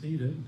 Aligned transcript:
seated. 0.00 0.42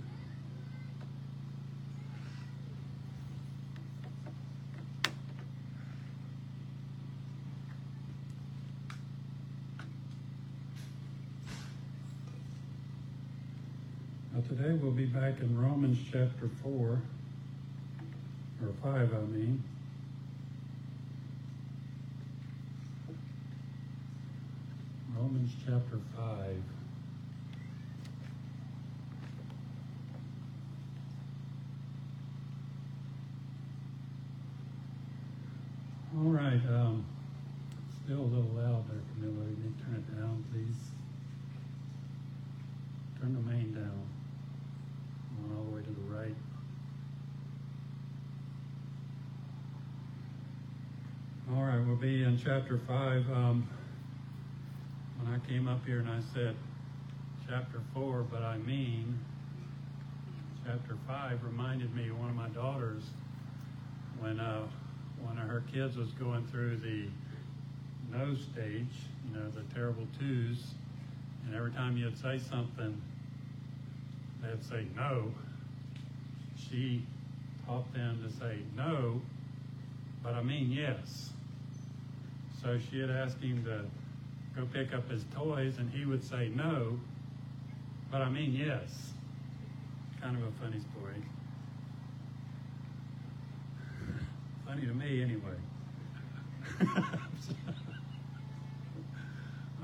Now 14.32 14.40
today 14.48 14.72
we'll 14.72 14.92
be 14.92 15.04
back 15.04 15.40
in 15.40 15.60
Romans 15.60 15.98
chapter 16.10 16.48
4, 16.62 16.72
or 16.72 17.02
5, 18.82 19.14
I 19.14 19.18
mean. 19.26 19.62
Romans 25.14 25.50
chapter 25.66 25.98
5. 26.16 26.56
All 36.14 36.28
right, 36.28 36.60
um, 36.68 37.06
still 38.04 38.20
a 38.20 38.28
little 38.28 38.50
loud 38.54 38.86
there, 38.86 39.00
Camilla. 39.14 39.46
You 39.48 39.56
need 39.64 39.78
to 39.78 39.84
turn 39.84 39.94
it 39.94 40.14
down, 40.14 40.44
please. 40.52 40.76
Turn 43.18 43.32
the 43.32 43.40
main 43.40 43.72
down. 43.72 44.06
Going 45.40 45.56
all 45.56 45.64
the 45.64 45.76
way 45.76 45.82
to 45.82 45.88
the 45.88 46.14
right. 46.14 46.34
All 51.50 51.64
right, 51.64 51.80
we'll 51.86 51.91
be 52.02 52.24
in 52.24 52.36
chapter 52.36 52.80
5. 52.88 53.30
Um, 53.30 53.68
when 55.20 55.32
I 55.32 55.38
came 55.48 55.68
up 55.68 55.86
here 55.86 56.00
and 56.00 56.08
I 56.08 56.18
said 56.34 56.56
chapter 57.48 57.80
4, 57.94 58.26
but 58.28 58.42
I 58.42 58.58
mean 58.58 59.20
chapter 60.66 60.96
5 61.06 61.44
reminded 61.44 61.94
me 61.94 62.08
of 62.08 62.18
one 62.18 62.28
of 62.28 62.34
my 62.34 62.48
daughters 62.48 63.04
when 64.18 64.40
uh, 64.40 64.66
one 65.20 65.38
of 65.38 65.46
her 65.46 65.62
kids 65.72 65.96
was 65.96 66.08
going 66.18 66.44
through 66.48 66.78
the 66.78 67.06
nose 68.10 68.48
stage, 68.52 68.96
you 69.28 69.38
know, 69.38 69.48
the 69.50 69.62
terrible 69.72 70.08
twos, 70.18 70.74
and 71.46 71.54
every 71.54 71.70
time 71.70 71.96
you'd 71.96 72.20
say 72.20 72.36
something, 72.36 73.00
they'd 74.42 74.64
say 74.64 74.88
no. 74.96 75.32
She 76.68 77.06
taught 77.64 77.94
them 77.94 78.28
to 78.28 78.40
say 78.40 78.58
no, 78.74 79.22
but 80.20 80.34
I 80.34 80.42
mean 80.42 80.72
yes. 80.72 81.30
So 82.62 82.78
she 82.78 83.00
had 83.00 83.10
asked 83.10 83.40
him 83.40 83.64
to 83.64 83.84
go 84.54 84.66
pick 84.72 84.94
up 84.94 85.10
his 85.10 85.24
toys, 85.34 85.78
and 85.78 85.90
he 85.90 86.04
would 86.04 86.22
say 86.22 86.50
no, 86.54 87.00
but 88.10 88.22
I 88.22 88.28
mean 88.28 88.52
yes. 88.52 89.12
Kind 90.20 90.36
of 90.36 90.44
a 90.44 90.52
funny 90.62 90.78
story. 90.78 91.16
Funny 94.64 94.86
to 94.86 94.94
me, 94.94 95.20
anyway. 95.22 95.56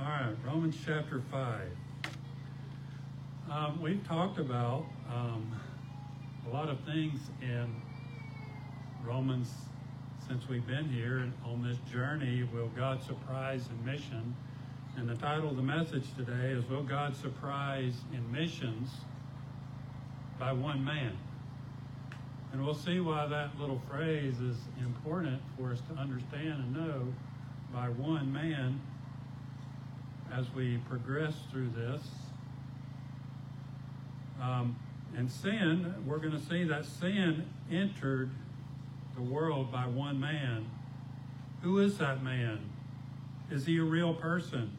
All 0.01 0.07
right, 0.07 0.37
Romans 0.47 0.77
chapter 0.87 1.21
5. 1.33 1.61
Um, 3.51 3.83
we've 3.83 4.07
talked 4.07 4.39
about 4.39 4.85
um, 5.13 5.53
a 6.49 6.55
lot 6.55 6.69
of 6.69 6.79
things 6.81 7.19
in 7.43 7.75
Romans 9.05 9.51
since 10.29 10.47
we've 10.47 10.67
been 10.67 10.87
here 10.91 11.27
on 11.47 11.63
this 11.63 11.79
journey, 11.91 12.47
Will 12.53 12.69
God 12.77 13.03
Surprise 13.03 13.67
in 13.71 13.85
Mission? 13.87 14.37
And 14.99 15.09
the 15.09 15.15
title 15.15 15.49
of 15.49 15.57
the 15.57 15.63
message 15.63 16.05
today 16.19 16.51
is 16.51 16.69
Will 16.69 16.83
God 16.83 17.17
Surprise 17.17 17.95
in 18.13 18.31
Missions 18.31 18.91
by 20.39 20.53
One 20.53 20.85
Man? 20.85 21.17
And 22.53 22.63
we'll 22.63 22.75
see 22.75 23.01
why 23.01 23.27
that 23.27 23.59
little 23.59 23.81
phrase 23.91 24.39
is 24.41 24.57
important 24.81 25.41
for 25.57 25.73
us 25.73 25.81
to 25.91 25.99
understand 25.99 26.63
and 26.63 26.77
know 26.77 27.07
by 27.73 27.89
one 27.89 28.31
man 28.31 28.81
as 30.31 30.45
we 30.55 30.77
progress 30.91 31.33
through 31.51 31.71
this. 31.71 32.03
Um, 34.43 34.77
and 35.17 35.31
sin, 35.31 35.95
we're 36.07 36.19
going 36.19 36.39
to 36.39 36.47
see 36.51 36.65
that 36.65 36.85
sin 36.85 37.47
entered 37.73 38.31
the 39.19 39.25
world 39.25 39.73
by 39.73 39.85
one 39.85 40.21
man. 40.21 40.65
Who 41.63 41.81
is 41.81 41.99
that 41.99 42.23
man? 42.23 42.61
Is 43.51 43.67
he 43.67 43.79
a 43.79 43.83
real 43.83 44.15
person? 44.15 44.71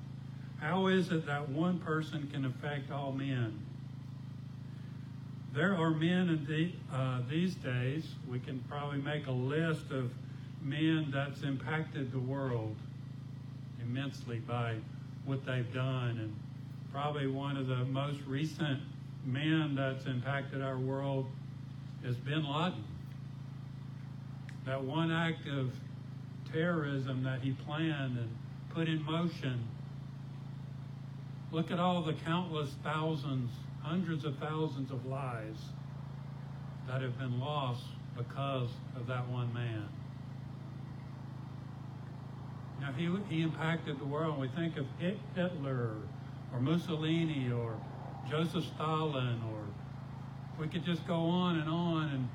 How 0.62 0.88
is 0.88 1.12
it 1.12 1.26
that 1.26 1.50
one 1.50 1.80
person 1.80 2.30
can 2.32 2.46
affect 2.46 2.90
all 2.90 3.12
men? 3.12 3.60
There 5.54 5.76
are 5.76 5.90
men 5.90 6.30
in 6.30 6.46
the, 6.46 6.72
uh, 6.96 7.22
these 7.30 7.56
days, 7.56 8.14
we 8.30 8.40
can 8.40 8.64
probably 8.70 9.00
make 9.02 9.28
a 9.28 9.32
list 9.32 9.92
of 9.92 10.12
men 10.62 11.12
that's 11.14 11.42
impacted 11.42 12.12
the 12.12 12.20
world 12.20 12.76
immensely 13.82 14.40
by 14.40 14.76
what 15.26 15.46
they've 15.46 15.74
done. 15.74 16.18
And 16.20 16.34
probably 16.94 17.28
one 17.28 17.58
of 17.58 17.68
the 17.68 17.84
most 17.86 18.20
recent 18.26 18.80
men 19.26 19.76
that's 19.76 20.06
impacted 20.06 20.62
our 20.62 20.78
world 20.78 21.26
is 22.06 22.16
bin 22.16 22.46
Laden. 22.46 22.86
That 24.66 24.84
one 24.84 25.12
act 25.12 25.48
of 25.48 25.72
terrorism 26.52 27.24
that 27.24 27.42
he 27.42 27.52
planned 27.52 28.18
and 28.18 28.30
put 28.74 28.88
in 28.88 29.04
motion. 29.04 29.68
Look 31.52 31.72
at 31.72 31.80
all 31.80 32.04
the 32.04 32.14
countless 32.14 32.70
thousands, 32.84 33.52
hundreds 33.82 34.26
of 34.26 34.38
thousands 34.38 34.92
of 34.92 35.06
lives 35.06 35.62
that 36.88 37.02
have 37.02 37.18
been 37.18 37.40
lost 37.40 37.84
because 38.16 38.70
of 38.96 39.08
that 39.08 39.28
one 39.30 39.54
man. 39.54 39.88
Now, 42.82 42.92
he, 42.94 43.10
he 43.30 43.42
impacted 43.42 44.00
the 44.00 44.06
world. 44.06 44.40
We 44.40 44.48
think 44.50 44.78
of 44.78 44.86
Hitler 45.36 45.96
or 46.54 46.60
Mussolini 46.60 47.52
or 47.52 47.76
Joseph 48.30 48.66
Stalin, 48.76 49.42
or 49.52 49.64
we 50.60 50.68
could 50.68 50.86
just 50.86 51.06
go 51.08 51.16
on 51.16 51.60
and 51.60 51.70
on 51.70 52.10
and 52.10 52.30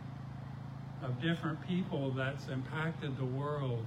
of 1.05 1.21
different 1.21 1.61
people 1.67 2.11
that's 2.13 2.49
impacted 2.49 3.17
the 3.19 3.25
world. 3.25 3.85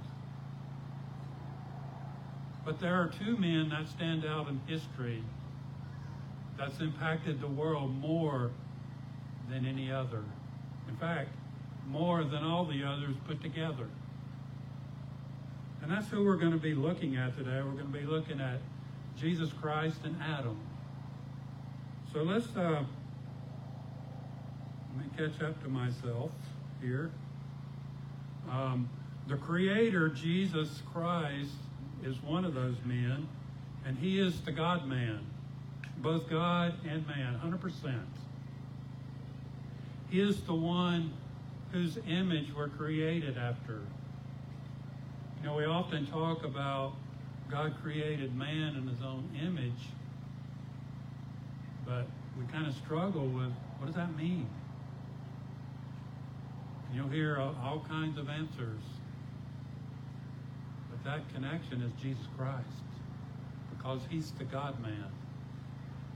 But 2.64 2.80
there 2.80 2.94
are 2.94 3.08
two 3.08 3.36
men 3.36 3.70
that 3.70 3.88
stand 3.88 4.24
out 4.24 4.48
in 4.48 4.60
history 4.66 5.22
that's 6.56 6.80
impacted 6.80 7.40
the 7.40 7.48
world 7.48 7.94
more 8.00 8.50
than 9.50 9.66
any 9.66 9.90
other. 9.90 10.22
In 10.88 10.96
fact, 10.96 11.30
more 11.88 12.24
than 12.24 12.44
all 12.44 12.64
the 12.64 12.84
others 12.84 13.14
put 13.26 13.42
together. 13.42 13.88
And 15.82 15.90
that's 15.90 16.08
who 16.08 16.24
we're 16.24 16.36
going 16.36 16.52
to 16.52 16.58
be 16.58 16.74
looking 16.74 17.16
at 17.16 17.36
today. 17.36 17.62
We're 17.64 17.72
going 17.72 17.92
to 17.92 17.98
be 17.98 18.04
looking 18.04 18.40
at 18.40 18.58
Jesus 19.16 19.50
Christ 19.60 19.98
and 20.04 20.16
Adam. 20.22 20.58
So 22.12 22.22
let's 22.22 22.48
uh, 22.56 22.82
let 24.96 25.04
me 25.04 25.10
catch 25.16 25.40
up 25.42 25.62
to 25.62 25.68
myself 25.68 26.30
here. 26.80 27.10
Um, 28.50 28.88
the 29.26 29.36
Creator, 29.36 30.10
Jesus 30.10 30.82
Christ, 30.92 31.50
is 32.02 32.22
one 32.22 32.44
of 32.44 32.54
those 32.54 32.76
men, 32.84 33.28
and 33.84 33.98
He 33.98 34.18
is 34.18 34.40
the 34.40 34.52
God 34.52 34.86
man, 34.86 35.20
both 35.98 36.28
God 36.30 36.74
and 36.88 37.06
man, 37.06 37.38
100%. 37.44 38.00
He 40.10 40.20
is 40.20 40.40
the 40.42 40.54
one 40.54 41.12
whose 41.72 41.98
image 42.08 42.54
we're 42.54 42.68
created 42.68 43.36
after. 43.36 43.80
You 45.40 45.46
know, 45.46 45.56
we 45.56 45.66
often 45.66 46.06
talk 46.06 46.44
about 46.44 46.94
God 47.50 47.74
created 47.82 48.34
man 48.34 48.76
in 48.76 48.86
his 48.86 49.02
own 49.02 49.28
image, 49.42 49.88
but 51.86 52.06
we 52.38 52.44
kind 52.52 52.66
of 52.66 52.74
struggle 52.74 53.26
with 53.26 53.52
what 53.78 53.86
does 53.86 53.94
that 53.94 54.16
mean? 54.16 54.48
You'll 56.92 57.08
hear 57.08 57.38
all 57.38 57.84
kinds 57.88 58.18
of 58.18 58.28
answers. 58.28 58.82
But 60.90 61.04
that 61.04 61.34
connection 61.34 61.82
is 61.82 61.92
Jesus 62.00 62.24
Christ 62.36 62.66
because 63.76 64.00
he's 64.10 64.30
the 64.32 64.44
God 64.44 64.80
man. 64.80 65.06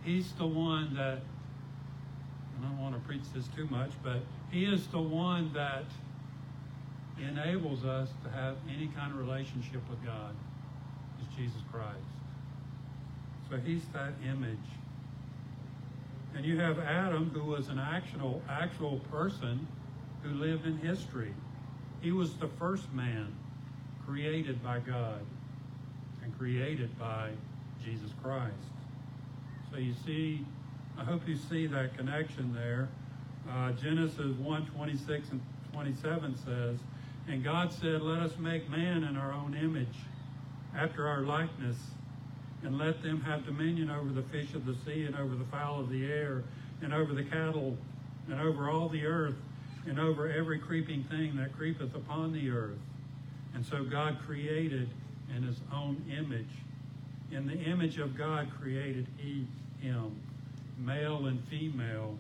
He's 0.05 0.33
the 0.33 0.47
one 0.47 0.95
that, 0.95 1.21
I 2.59 2.63
don't 2.63 2.81
want 2.81 2.95
to 2.95 3.01
preach 3.01 3.23
this 3.35 3.47
too 3.55 3.67
much, 3.67 3.91
but 4.03 4.21
he 4.51 4.65
is 4.65 4.87
the 4.89 5.01
one 5.01 5.53
that 5.55 5.85
enables 7.21 7.85
us 7.85 8.09
to 8.25 8.31
have 8.31 8.57
any 8.69 8.89
kind 8.89 9.13
of 9.13 9.19
relationship 9.19 9.81
with 9.89 10.05
God 10.05 10.35
is 11.21 11.37
Jesus 11.37 11.61
Christ. 11.71 11.97
So 13.51 13.59
he's 13.59 13.83
that 13.93 14.13
image. 14.27 14.59
And 16.35 16.45
you 16.45 16.59
have 16.59 16.79
Adam, 16.79 17.31
who 17.35 17.45
was 17.45 17.69
an 17.69 17.79
actual 17.79 18.43
actual 18.49 18.99
person 19.11 19.67
who 20.23 20.31
lived 20.31 20.67
in 20.67 20.79
history. 20.79 21.33
He 22.01 22.13
was 22.13 22.35
the 22.35 22.49
first 22.49 22.93
man 22.93 23.35
created 24.07 24.63
by 24.63 24.81
God 24.81 25.21
and 26.23 26.37
created 26.39 26.99
by 26.99 27.31
Jesus 27.85 28.11
Christ. 28.23 28.55
So 29.71 29.79
you 29.79 29.95
see 30.05 30.45
I 30.99 31.05
hope 31.05 31.27
you 31.27 31.37
see 31.37 31.67
that 31.69 31.97
connection 31.97 32.55
there. 32.55 32.89
Uh, 33.51 33.73
Genesis 33.73 34.37
1 34.37 34.67
26 34.67 35.31
and 35.31 35.41
27 35.73 36.37
says, 36.37 36.79
And 37.29 37.43
God 37.43 37.73
said, 37.73 38.03
Let 38.03 38.21
us 38.21 38.33
make 38.39 38.69
man 38.71 39.05
in 39.05 39.17
our 39.17 39.33
own 39.33 39.55
image, 39.55 39.97
after 40.77 41.09
our 41.09 41.23
likeness, 41.23 41.77
and 42.63 42.79
let 42.79 43.03
them 43.03 43.21
have 43.23 43.45
dominion 43.47 43.91
over 43.91 44.11
the 44.11 44.23
fish 44.23 44.55
of 44.55 44.67
the 44.67 44.75
sea, 44.85 45.05
and 45.05 45.17
over 45.17 45.35
the 45.35 45.45
fowl 45.45 45.81
of 45.81 45.91
the 45.91 46.07
air, 46.07 46.45
and 46.83 46.93
over 46.93 47.15
the 47.15 47.25
cattle, 47.25 47.77
and 48.31 48.41
over 48.41 48.71
all 48.71 48.89
the 48.89 49.05
earth, 49.05 49.35
and 49.87 49.99
over 49.99 50.31
every 50.31 50.59
creeping 50.59 51.05
thing 51.05 51.37
that 51.37 51.57
creepeth 51.57 51.95
upon 51.95 52.33
the 52.33 52.51
earth. 52.51 52.79
And 53.55 53.65
so 53.65 53.85
God 53.85 54.19
created 54.25 54.89
in 55.37 55.43
his 55.43 55.57
own 55.73 56.03
image. 56.11 56.49
In 57.31 57.47
the 57.47 57.55
image 57.55 57.99
of 57.99 58.17
God 58.17 58.49
created 58.61 59.07
he 59.17 59.47
him. 59.81 60.21
Male 60.79 61.27
and 61.27 61.43
female 61.49 62.17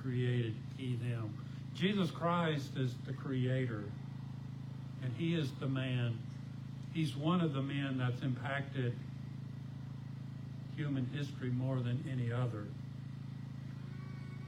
created 0.00 0.54
he 0.76 0.96
them. 0.96 1.36
Jesus 1.74 2.10
Christ 2.10 2.70
is 2.76 2.94
the 3.06 3.12
creator. 3.12 3.84
And 5.02 5.12
he 5.16 5.34
is 5.34 5.50
the 5.60 5.66
man. 5.66 6.18
He's 6.92 7.16
one 7.16 7.40
of 7.40 7.52
the 7.52 7.62
men 7.62 7.98
that's 7.98 8.22
impacted 8.22 8.94
human 10.76 11.06
history 11.14 11.50
more 11.50 11.76
than 11.76 12.04
any 12.10 12.32
other. 12.32 12.64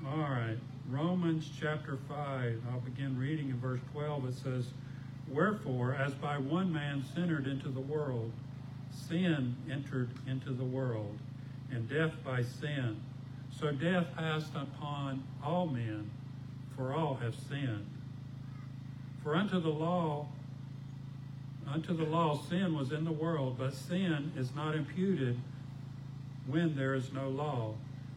All 0.06 0.18
right. 0.18 0.58
Romans 0.90 1.50
chapter 1.60 1.98
5. 2.08 2.62
I'll 2.70 2.78
begin 2.80 3.18
reading 3.18 3.48
in 3.48 3.58
verse 3.58 3.80
12. 3.92 4.28
It 4.28 4.34
says, 4.34 4.66
Wherefore, 5.28 5.94
as 5.94 6.14
by 6.14 6.38
one 6.38 6.72
man 6.72 7.04
entered 7.16 7.48
into 7.48 7.70
the 7.70 7.80
world, 7.80 8.30
sin 8.92 9.56
entered 9.68 10.10
into 10.28 10.50
the 10.50 10.64
world, 10.64 11.18
and 11.72 11.88
death 11.88 12.12
by 12.24 12.42
sin. 12.42 13.00
So 13.58 13.72
death 13.72 14.06
passed 14.16 14.54
upon 14.54 15.24
all 15.42 15.66
men, 15.66 16.08
for 16.76 16.92
all 16.92 17.16
have 17.16 17.34
sinned. 17.34 17.90
For 19.24 19.34
unto 19.34 19.60
the 19.60 19.68
law, 19.68 20.28
unto 21.66 21.96
the 21.96 22.04
law 22.04 22.40
sin 22.48 22.78
was 22.78 22.92
in 22.92 23.04
the 23.04 23.10
world, 23.10 23.56
but 23.58 23.74
sin 23.74 24.32
is 24.36 24.54
not 24.54 24.76
imputed 24.76 25.36
when 26.46 26.76
there 26.76 26.94
is 26.94 27.12
no 27.12 27.28
law. 27.28 27.74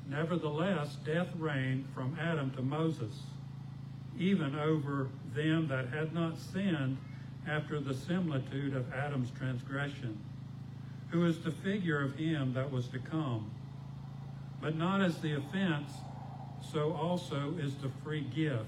Nevertheless, 0.09 0.97
death 1.06 1.27
reigned 1.38 1.85
from 1.94 2.17
Adam 2.19 2.50
to 2.51 2.63
Moses, 2.63 3.21
even 4.17 4.57
over 4.57 5.07
them 5.35 5.67
that 5.67 5.89
had 5.89 6.13
not 6.13 6.38
sinned 6.39 6.97
after 7.47 7.79
the 7.79 7.94
similitude 7.94 8.75
of 8.75 8.91
Adam's 8.91 9.29
transgression, 9.31 10.17
who 11.11 11.25
is 11.25 11.39
the 11.39 11.51
figure 11.51 12.01
of 12.01 12.15
him 12.15 12.53
that 12.53 12.71
was 12.71 12.88
to 12.88 12.97
come. 12.97 13.51
But 14.59 14.75
not 14.75 15.01
as 15.01 15.19
the 15.19 15.35
offense, 15.38 15.91
so 16.71 16.91
also 16.94 17.53
is 17.59 17.75
the 17.75 17.89
free 18.03 18.21
gift. 18.21 18.65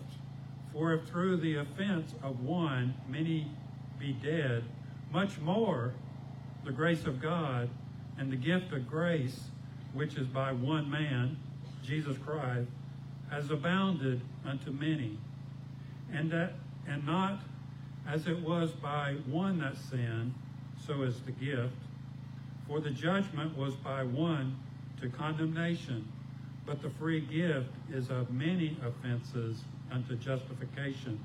For 0.71 0.93
if 0.93 1.07
through 1.07 1.38
the 1.38 1.57
offense 1.57 2.13
of 2.21 2.39
one 2.41 2.93
many 3.09 3.51
be 3.99 4.13
dead, 4.13 4.63
much 5.11 5.39
more 5.39 5.93
the 6.63 6.71
grace 6.71 7.05
of 7.05 7.19
God 7.19 7.67
and 8.17 8.31
the 8.31 8.38
gift 8.38 8.71
of 8.71 8.88
grace, 8.88 9.49
which 9.93 10.15
is 10.15 10.27
by 10.27 10.51
one 10.53 10.89
man, 10.89 11.38
Jesus 11.83 12.17
Christ, 12.25 12.69
has 13.29 13.49
abounded 13.49 14.21
unto 14.45 14.71
many. 14.71 15.17
And 16.13 16.31
that 16.31 16.53
and 16.88 17.05
not 17.05 17.39
as 18.07 18.27
it 18.27 18.41
was 18.41 18.71
by 18.71 19.15
one 19.27 19.59
that 19.59 19.77
sinned, 19.77 20.33
so 20.85 21.03
is 21.03 21.21
the 21.21 21.31
gift. 21.31 21.73
For 22.67 22.79
the 22.79 22.89
judgment 22.89 23.57
was 23.57 23.75
by 23.75 24.03
one 24.03 24.57
to 25.01 25.09
condemnation, 25.09 26.07
but 26.65 26.81
the 26.81 26.89
free 26.89 27.21
gift 27.21 27.69
is 27.93 28.09
of 28.09 28.31
many 28.31 28.77
offenses 28.85 29.63
unto 29.91 30.15
justification. 30.15 31.19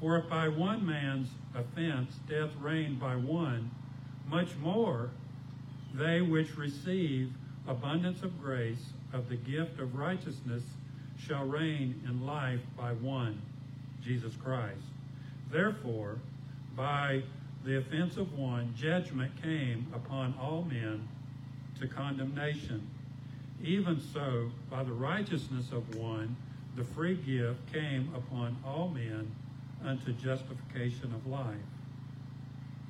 For 0.00 0.18
if 0.18 0.28
by 0.28 0.48
one 0.48 0.84
man's 0.84 1.28
offense 1.54 2.16
death 2.28 2.50
reigned 2.60 3.00
by 3.00 3.16
one, 3.16 3.70
much 4.28 4.56
more 4.56 5.10
they 5.94 6.20
which 6.20 6.56
receive 6.56 7.32
abundance 7.66 8.22
of 8.22 8.40
grace 8.40 8.92
of 9.12 9.28
the 9.28 9.36
gift 9.36 9.78
of 9.80 9.94
righteousness 9.94 10.62
shall 11.18 11.44
reign 11.44 12.00
in 12.06 12.26
life 12.26 12.60
by 12.76 12.92
one, 12.92 13.40
Jesus 14.02 14.34
Christ. 14.36 14.82
Therefore, 15.50 16.18
by 16.76 17.22
the 17.64 17.78
offense 17.78 18.16
of 18.16 18.36
one, 18.38 18.74
judgment 18.76 19.30
came 19.42 19.86
upon 19.94 20.34
all 20.40 20.62
men 20.64 21.08
to 21.80 21.86
condemnation. 21.86 22.86
Even 23.62 24.00
so, 24.12 24.50
by 24.70 24.82
the 24.82 24.92
righteousness 24.92 25.70
of 25.72 25.94
one, 25.94 26.36
the 26.76 26.84
free 26.84 27.14
gift 27.14 27.72
came 27.72 28.12
upon 28.14 28.56
all 28.66 28.88
men 28.88 29.30
unto 29.84 30.12
justification 30.12 31.14
of 31.14 31.26
life. 31.26 31.54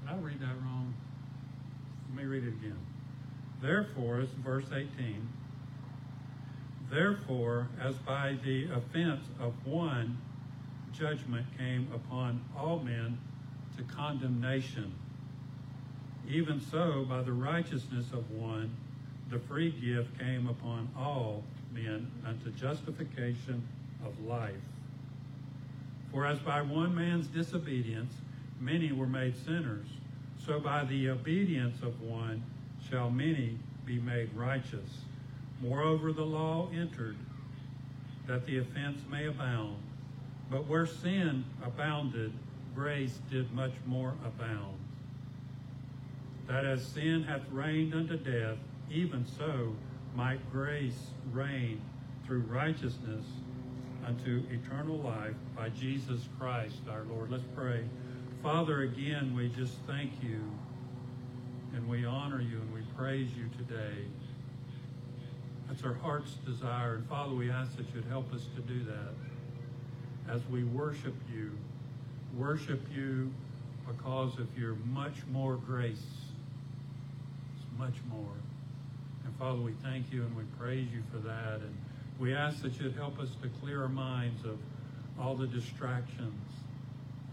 Did 0.01 0.11
I 0.11 0.17
read 0.17 0.41
that 0.41 0.57
wrong? 0.63 0.95
Let 2.09 2.19
me 2.19 2.25
read 2.25 2.45
it 2.45 2.49
again. 2.49 2.94
Therefore, 3.65 4.21
it's 4.21 4.33
verse 4.35 4.67
18. 4.71 5.27
Therefore, 6.91 7.67
as 7.81 7.95
by 7.97 8.37
the 8.45 8.69
offense 8.71 9.23
of 9.41 9.55
one, 9.67 10.19
judgment 10.93 11.47
came 11.57 11.89
upon 11.95 12.45
all 12.55 12.81
men 12.81 13.17
to 13.79 13.83
condemnation. 13.85 14.93
Even 16.29 16.61
so, 16.61 17.07
by 17.09 17.23
the 17.23 17.33
righteousness 17.33 18.05
of 18.13 18.31
one, 18.33 18.71
the 19.31 19.39
free 19.39 19.71
gift 19.71 20.19
came 20.19 20.47
upon 20.47 20.91
all 20.95 21.43
men 21.73 22.11
unto 22.27 22.51
justification 22.51 23.67
of 24.05 24.21
life. 24.27 24.53
For 26.13 26.27
as 26.27 26.39
by 26.39 26.61
one 26.61 26.95
man's 26.95 27.29
disobedience 27.29 28.13
many 28.61 28.93
were 28.93 29.07
made 29.07 29.35
sinners, 29.43 29.89
so 30.45 30.61
by 30.61 30.85
the 30.85 31.09
obedience 31.09 31.81
of 31.83 31.99
one 32.03 32.43
shall 32.91 33.11
many 33.11 33.59
be 33.85 33.99
made 33.99 34.33
righteous. 34.35 35.05
Moreover, 35.61 36.13
the 36.13 36.25
law 36.25 36.69
entered 36.75 37.17
that 38.27 38.47
the 38.47 38.59
offense 38.59 39.01
may 39.11 39.27
abound. 39.27 39.77
But 40.51 40.67
where 40.67 40.87
sin 40.87 41.45
abounded, 41.65 42.33
grace 42.75 43.19
did 43.31 43.53
much 43.53 43.73
more 43.87 44.15
abound. 44.25 44.77
That 46.47 46.65
as 46.65 46.85
sin 46.87 47.23
hath 47.23 47.43
reigned 47.51 47.95
unto 47.95 48.17
death, 48.17 48.59
even 48.91 49.25
so 49.39 49.75
might 50.15 50.51
grace 50.53 51.11
reign 51.33 51.81
through 52.27 52.41
righteousness 52.41 53.25
unto 54.07 54.43
eternal 54.51 54.99
life 54.99 55.35
by 55.57 55.71
Jesus 55.71 56.29
Christ 56.39 56.77
our 56.91 57.05
Lord. 57.05 57.31
Let's 57.31 57.45
pray. 57.57 57.85
Father, 58.43 58.83
again, 58.83 59.35
we 59.35 59.49
just 59.49 59.75
thank 59.87 60.13
you 60.23 60.41
and 61.75 61.89
we 61.89 62.05
honor 62.05 62.41
you 62.41 62.57
and 62.57 62.73
we 62.73 62.83
praise 62.97 63.29
you 63.37 63.49
today. 63.59 64.05
That's 65.67 65.83
our 65.83 65.95
heart's 65.95 66.35
desire. 66.47 66.97
And 66.97 67.09
Father, 67.09 67.35
we 67.35 67.51
ask 67.51 67.77
that 67.77 67.87
you'd 67.95 68.05
help 68.05 68.33
us 68.33 68.47
to 68.55 68.63
do 68.63 68.85
that 68.85 70.33
as 70.33 70.41
we 70.47 70.63
worship 70.65 71.15
you. 71.33 71.51
Worship 72.37 72.81
you 72.95 73.33
because 73.87 74.39
of 74.39 74.57
your 74.57 74.77
much 74.93 75.15
more 75.33 75.57
grace. 75.57 76.07
It's 77.57 77.79
much 77.79 77.97
more. 78.09 78.35
And 79.25 79.35
Father, 79.37 79.61
we 79.61 79.73
thank 79.83 80.13
you 80.13 80.23
and 80.23 80.37
we 80.37 80.45
praise 80.59 80.89
you 80.93 81.03
for 81.13 81.19
that. 81.27 81.61
And 81.61 81.77
we 82.21 82.35
ask 82.35 82.63
that 82.63 82.81
you'd 82.81 82.95
help 82.95 83.19
us 83.19 83.31
to 83.43 83.49
clear 83.61 83.83
our 83.83 83.89
minds 83.89 84.45
of 84.45 84.59
all 85.21 85.35
the 85.35 85.49
distractions 85.49 86.41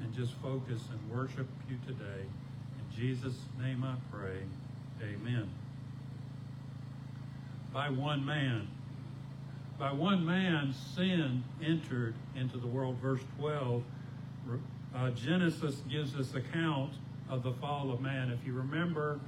and 0.01 0.15
just 0.15 0.33
focus 0.41 0.81
and 0.91 1.11
worship 1.15 1.47
you 1.69 1.77
today. 1.85 2.25
Jesus' 2.95 3.37
name 3.59 3.83
I 3.83 3.95
pray. 4.15 4.37
Amen. 5.01 5.49
By 7.73 7.89
one 7.89 8.25
man. 8.25 8.67
By 9.79 9.91
one 9.91 10.25
man, 10.25 10.73
sin 10.95 11.43
entered 11.65 12.13
into 12.35 12.57
the 12.57 12.67
world. 12.67 12.97
Verse 13.01 13.21
12, 13.39 13.83
uh, 14.93 15.09
Genesis 15.11 15.75
gives 15.89 16.15
us 16.15 16.35
account 16.35 16.93
of 17.29 17.43
the 17.43 17.53
fall 17.53 17.91
of 17.91 18.01
man. 18.01 18.29
If 18.29 18.45
you 18.45 18.53
remember, 18.53 19.19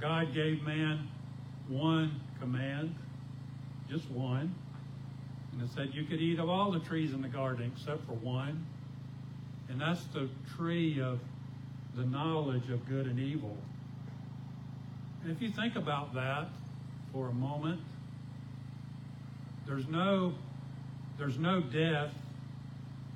God 0.00 0.34
gave 0.34 0.62
man 0.62 1.08
one 1.68 2.20
command, 2.40 2.94
just 3.88 4.10
one. 4.10 4.54
And 5.52 5.62
it 5.62 5.70
said 5.74 5.94
you 5.94 6.04
could 6.04 6.20
eat 6.20 6.38
of 6.38 6.48
all 6.48 6.70
the 6.72 6.80
trees 6.80 7.12
in 7.12 7.22
the 7.22 7.28
garden 7.28 7.72
except 7.74 8.04
for 8.06 8.14
one. 8.14 8.66
And 9.68 9.80
that's 9.80 10.04
the 10.06 10.28
tree 10.56 11.00
of 11.00 11.20
the 11.94 12.04
knowledge 12.04 12.70
of 12.70 12.86
good 12.88 13.06
and 13.06 13.18
evil. 13.18 13.56
And 15.22 15.32
if 15.32 15.42
you 15.42 15.50
think 15.50 15.76
about 15.76 16.14
that 16.14 16.48
for 17.12 17.28
a 17.28 17.32
moment, 17.32 17.80
there's 19.66 19.88
no 19.88 20.34
there's 21.18 21.38
no 21.38 21.60
death, 21.60 22.12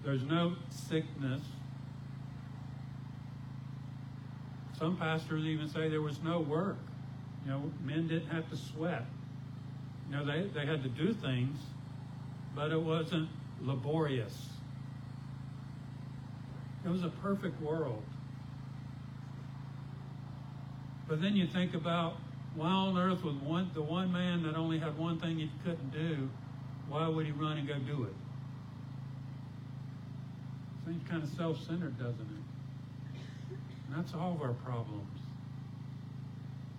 there's 0.05 0.25
no 0.25 0.57
sickness. 0.69 1.41
Some 4.79 4.97
pastors 4.97 5.45
even 5.45 5.69
say 5.69 5.89
there 5.89 6.03
was 6.03 6.23
no 6.23 6.41
work. 6.41 6.77
You 7.45 7.53
know, 7.53 7.73
men 7.83 8.09
didn't 8.09 8.29
have 8.29 8.49
to 8.51 8.57
sweat. 8.57 9.07
You 10.11 10.17
know, 10.17 10.27
they, 10.27 10.49
they 10.49 10.67
had 10.67 10.83
to 10.83 10.89
do 10.91 11.15
things, 11.15 11.59
but 12.55 12.73
it 12.73 12.81
wasn't 12.81 13.29
laborious. 13.63 14.49
It 16.85 16.89
was 16.91 17.05
a 17.05 17.09
perfect 17.09 17.61
world. 17.63 18.03
But 21.07 21.21
then 21.21 21.37
you 21.37 21.47
think 21.47 21.75
about 21.75 22.17
why 22.55 22.69
on 22.69 22.97
earth 22.97 23.23
was 23.23 23.35
one 23.37 23.71
the 23.75 23.83
one 23.83 24.13
man 24.13 24.43
that 24.45 24.57
only 24.57 24.79
had 24.79 24.97
one 24.97 25.19
thing 25.19 25.39
he 25.39 25.51
couldn't 25.65 25.93
do, 25.93 26.29
why 26.89 27.09
would 27.09 27.27
he 27.27 27.33
run 27.33 27.59
and 27.59 27.69
go 27.69 27.79
do 27.79 28.05
it? 28.05 28.15
Seems 30.87 31.09
kind 31.09 31.23
of 31.23 31.29
self-centered, 31.31 31.99
doesn't 31.99 32.21
it? 32.21 33.57
And 33.89 33.97
that's 33.97 34.15
all 34.15 34.35
of 34.35 34.43
our 34.43 34.53
problems. 34.53 35.19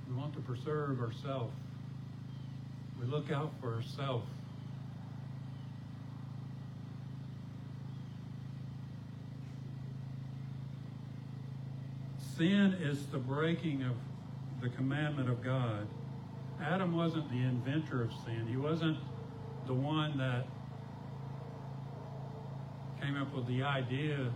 We 0.08 0.16
want 0.16 0.34
to 0.36 0.42
preserve 0.42 1.02
ourselves. 1.02 1.54
We 3.00 3.08
look 3.08 3.32
out 3.32 3.52
for 3.60 3.74
ourselves. 3.74 4.28
Sin 12.38 12.78
is 12.82 13.06
the 13.08 13.18
breaking 13.18 13.84
of 13.84 13.94
the 14.66 14.76
commandment 14.76 15.30
of 15.30 15.44
God. 15.44 15.88
Adam 16.60 16.96
wasn't 16.96 17.30
the 17.30 17.38
inventor 17.38 18.02
of 18.02 18.12
sin. 18.26 18.48
He 18.50 18.58
wasn't 18.58 18.98
the 19.68 19.76
one 19.76 20.18
that 20.18 20.48
came 23.00 23.16
up 23.16 23.32
with 23.36 23.46
the 23.46 23.62
idea 23.62 24.32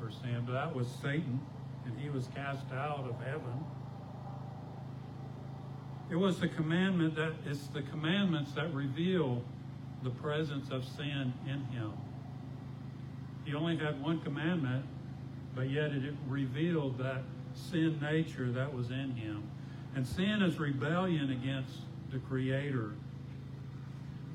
for 0.00 0.10
sin, 0.10 0.42
but 0.46 0.52
that 0.52 0.74
was 0.74 0.88
Satan, 1.02 1.38
and 1.84 1.98
he 1.98 2.08
was 2.08 2.28
cast 2.34 2.64
out 2.72 3.04
of 3.06 3.22
heaven. 3.26 3.62
It 6.10 6.16
was 6.16 6.40
the 6.40 6.48
commandment 6.48 7.14
that 7.16 7.34
it's 7.44 7.66
the 7.66 7.82
commandments 7.82 8.52
that 8.52 8.72
reveal 8.72 9.42
the 10.02 10.10
presence 10.10 10.70
of 10.70 10.82
sin 10.82 11.34
in 11.46 11.62
him. 11.76 11.92
He 13.44 13.54
only 13.54 13.76
had 13.76 14.02
one 14.02 14.22
commandment, 14.22 14.86
but 15.54 15.68
yet 15.68 15.90
it 15.90 16.14
revealed 16.26 16.96
that 16.98 17.22
sin 17.52 17.98
nature 18.00 18.50
that 18.52 18.72
was 18.72 18.90
in 18.90 19.14
him. 19.16 19.50
And 19.94 20.06
sin 20.06 20.42
is 20.42 20.58
rebellion 20.58 21.30
against 21.30 21.78
the 22.10 22.18
Creator. 22.18 22.92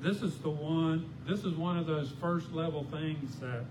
This 0.00 0.22
is 0.22 0.38
the 0.38 0.50
one, 0.50 1.08
this 1.26 1.44
is 1.44 1.54
one 1.54 1.76
of 1.76 1.86
those 1.86 2.12
first 2.20 2.52
level 2.52 2.86
things 2.90 3.36
that 3.40 3.64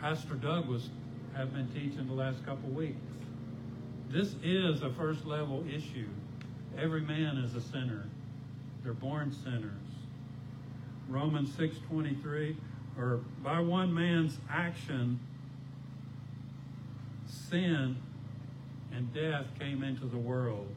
Pastor 0.00 0.34
Doug 0.34 0.68
was 0.68 0.90
have 1.34 1.52
been 1.52 1.68
teaching 1.68 2.06
the 2.06 2.14
last 2.14 2.44
couple 2.46 2.68
weeks. 2.70 2.96
This 4.08 4.36
is 4.42 4.82
a 4.82 4.90
first 4.90 5.26
level 5.26 5.64
issue. 5.68 6.08
Every 6.78 7.00
man 7.00 7.38
is 7.38 7.54
a 7.54 7.60
sinner. 7.60 8.04
They're 8.84 8.92
born 8.92 9.32
sinners. 9.32 9.72
Romans 11.08 11.50
6:23 11.56 12.56
or 12.98 13.20
by 13.42 13.60
one 13.60 13.92
man's 13.92 14.38
action 14.48 15.20
sin 17.28 17.96
and 18.92 19.12
death 19.12 19.46
came 19.58 19.82
into 19.82 20.06
the 20.06 20.16
world. 20.16 20.68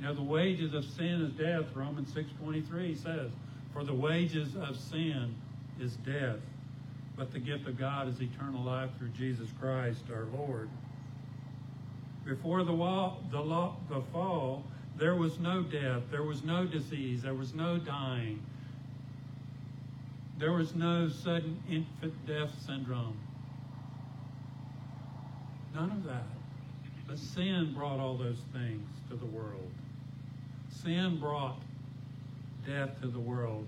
You 0.00 0.06
know, 0.06 0.14
the 0.14 0.22
wages 0.22 0.72
of 0.72 0.86
sin 0.86 1.20
is 1.20 1.32
death, 1.32 1.76
Romans 1.76 2.10
6.23 2.12 3.02
says. 3.02 3.30
For 3.74 3.84
the 3.84 3.92
wages 3.92 4.56
of 4.56 4.78
sin 4.78 5.34
is 5.78 5.96
death, 5.96 6.38
but 7.16 7.32
the 7.32 7.38
gift 7.38 7.68
of 7.68 7.78
God 7.78 8.08
is 8.08 8.18
eternal 8.22 8.62
life 8.62 8.88
through 8.98 9.10
Jesus 9.10 9.50
Christ 9.60 10.04
our 10.10 10.24
Lord. 10.34 10.70
Before 12.24 12.64
the, 12.64 12.72
wall, 12.72 13.22
the, 13.30 13.40
law, 13.40 13.76
the 13.90 14.00
fall, 14.10 14.64
there 14.96 15.16
was 15.16 15.38
no 15.38 15.62
death, 15.62 16.02
there 16.10 16.22
was 16.22 16.42
no 16.44 16.64
disease, 16.64 17.20
there 17.20 17.34
was 17.34 17.52
no 17.54 17.76
dying, 17.76 18.42
there 20.38 20.52
was 20.52 20.74
no 20.74 21.10
sudden 21.10 21.62
infant 21.68 22.14
death 22.26 22.50
syndrome. 22.64 23.18
None 25.74 25.90
of 25.90 26.04
that. 26.04 26.24
But 27.06 27.18
sin 27.18 27.74
brought 27.76 28.00
all 28.00 28.16
those 28.16 28.40
things 28.54 28.88
to 29.10 29.16
the 29.16 29.26
world. 29.26 29.70
Sin 30.70 31.18
brought 31.18 31.60
death 32.66 33.00
to 33.00 33.08
the 33.08 33.18
world. 33.18 33.66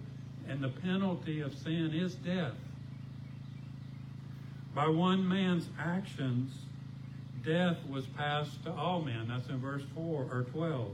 And 0.48 0.62
the 0.62 0.68
penalty 0.68 1.40
of 1.40 1.56
sin 1.56 1.92
is 1.94 2.14
death. 2.14 2.54
By 4.74 4.88
one 4.88 5.26
man's 5.28 5.68
actions, 5.78 6.52
death 7.44 7.76
was 7.88 8.06
passed 8.06 8.64
to 8.64 8.72
all 8.72 9.02
men. 9.02 9.28
That's 9.28 9.48
in 9.48 9.58
verse 9.58 9.82
4 9.94 10.28
or 10.30 10.46
12. 10.52 10.90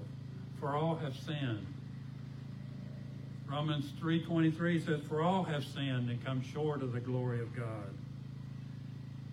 For 0.60 0.74
all 0.74 0.96
have 0.96 1.14
sinned. 1.16 1.66
Romans 3.48 3.92
3.23 4.00 4.84
says, 4.84 5.00
For 5.08 5.22
all 5.22 5.44
have 5.44 5.64
sinned 5.64 6.10
and 6.10 6.22
come 6.24 6.42
short 6.42 6.82
of 6.82 6.92
the 6.92 7.00
glory 7.00 7.40
of 7.40 7.54
God. 7.56 7.94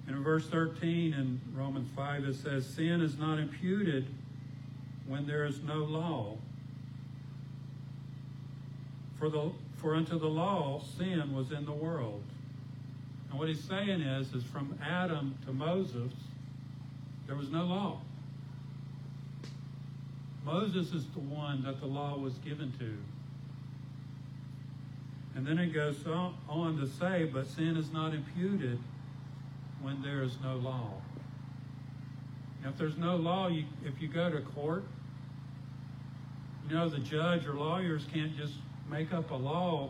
And 0.07 0.15
in 0.15 0.23
verse 0.23 0.47
13 0.47 1.13
in 1.13 1.41
Romans 1.53 1.89
5, 1.95 2.23
it 2.25 2.35
says, 2.35 2.65
Sin 2.65 3.01
is 3.01 3.17
not 3.17 3.39
imputed 3.39 4.07
when 5.07 5.25
there 5.25 5.45
is 5.45 5.61
no 5.61 5.79
law. 5.79 6.37
For, 9.19 9.29
the, 9.29 9.51
for 9.77 9.95
unto 9.95 10.19
the 10.19 10.27
law, 10.27 10.81
sin 10.97 11.33
was 11.33 11.51
in 11.51 11.65
the 11.65 11.71
world. 11.71 12.23
And 13.29 13.39
what 13.39 13.47
he's 13.47 13.63
saying 13.63 14.01
is, 14.01 14.33
is 14.33 14.43
from 14.43 14.77
Adam 14.85 15.35
to 15.45 15.53
Moses, 15.53 16.11
there 17.27 17.35
was 17.35 17.49
no 17.49 17.63
law. 17.63 17.99
Moses 20.45 20.93
is 20.93 21.05
the 21.07 21.19
one 21.19 21.63
that 21.63 21.79
the 21.79 21.87
law 21.87 22.17
was 22.17 22.33
given 22.39 22.71
to. 22.79 22.97
And 25.35 25.45
then 25.45 25.57
it 25.57 25.73
goes 25.73 25.97
on 26.07 26.77
to 26.77 26.87
say, 26.87 27.25
but 27.25 27.47
sin 27.47 27.75
is 27.75 27.91
not 27.91 28.13
imputed 28.13 28.79
when 29.81 30.01
there 30.01 30.23
is 30.23 30.37
no 30.43 30.55
law. 30.55 30.91
Now, 32.63 32.69
if 32.69 32.77
there's 32.77 32.97
no 32.97 33.15
law, 33.15 33.47
you, 33.47 33.65
if 33.83 34.01
you 34.01 34.07
go 34.07 34.29
to 34.29 34.39
court, 34.39 34.83
you 36.69 36.75
know, 36.75 36.89
the 36.89 36.99
judge 36.99 37.45
or 37.45 37.53
lawyers 37.53 38.05
can't 38.13 38.35
just 38.37 38.53
make 38.89 39.13
up 39.13 39.31
a 39.31 39.35
law 39.35 39.89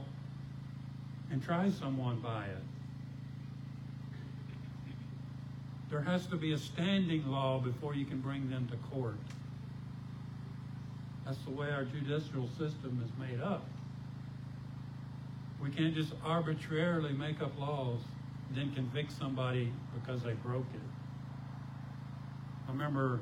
and 1.32 1.44
try 1.44 1.70
someone 1.70 2.20
by 2.20 2.46
it. 2.46 2.64
There 5.90 6.02
has 6.02 6.26
to 6.28 6.36
be 6.36 6.54
a 6.54 6.58
standing 6.58 7.30
law 7.30 7.60
before 7.60 7.96
you 7.96 8.06
can 8.06 8.20
bring 8.20 8.50
them 8.50 8.68
to 8.70 8.78
court. 8.96 9.18
That's 11.26 11.38
the 11.40 11.52
way 11.52 11.72
our 11.72 11.86
judicial 11.86 12.48
system 12.50 13.02
is 13.04 13.12
made 13.20 13.42
up. 13.42 13.66
We 15.62 15.72
can't 15.72 15.96
just 15.96 16.14
arbitrarily 16.24 17.14
make 17.14 17.42
up 17.42 17.58
laws 17.60 18.00
and 18.50 18.58
then 18.58 18.76
convict 18.76 19.12
somebody 19.12 19.72
because 19.96 20.22
they 20.22 20.34
broke 20.34 20.68
it. 20.74 20.82
I 22.68 22.72
remember, 22.72 23.20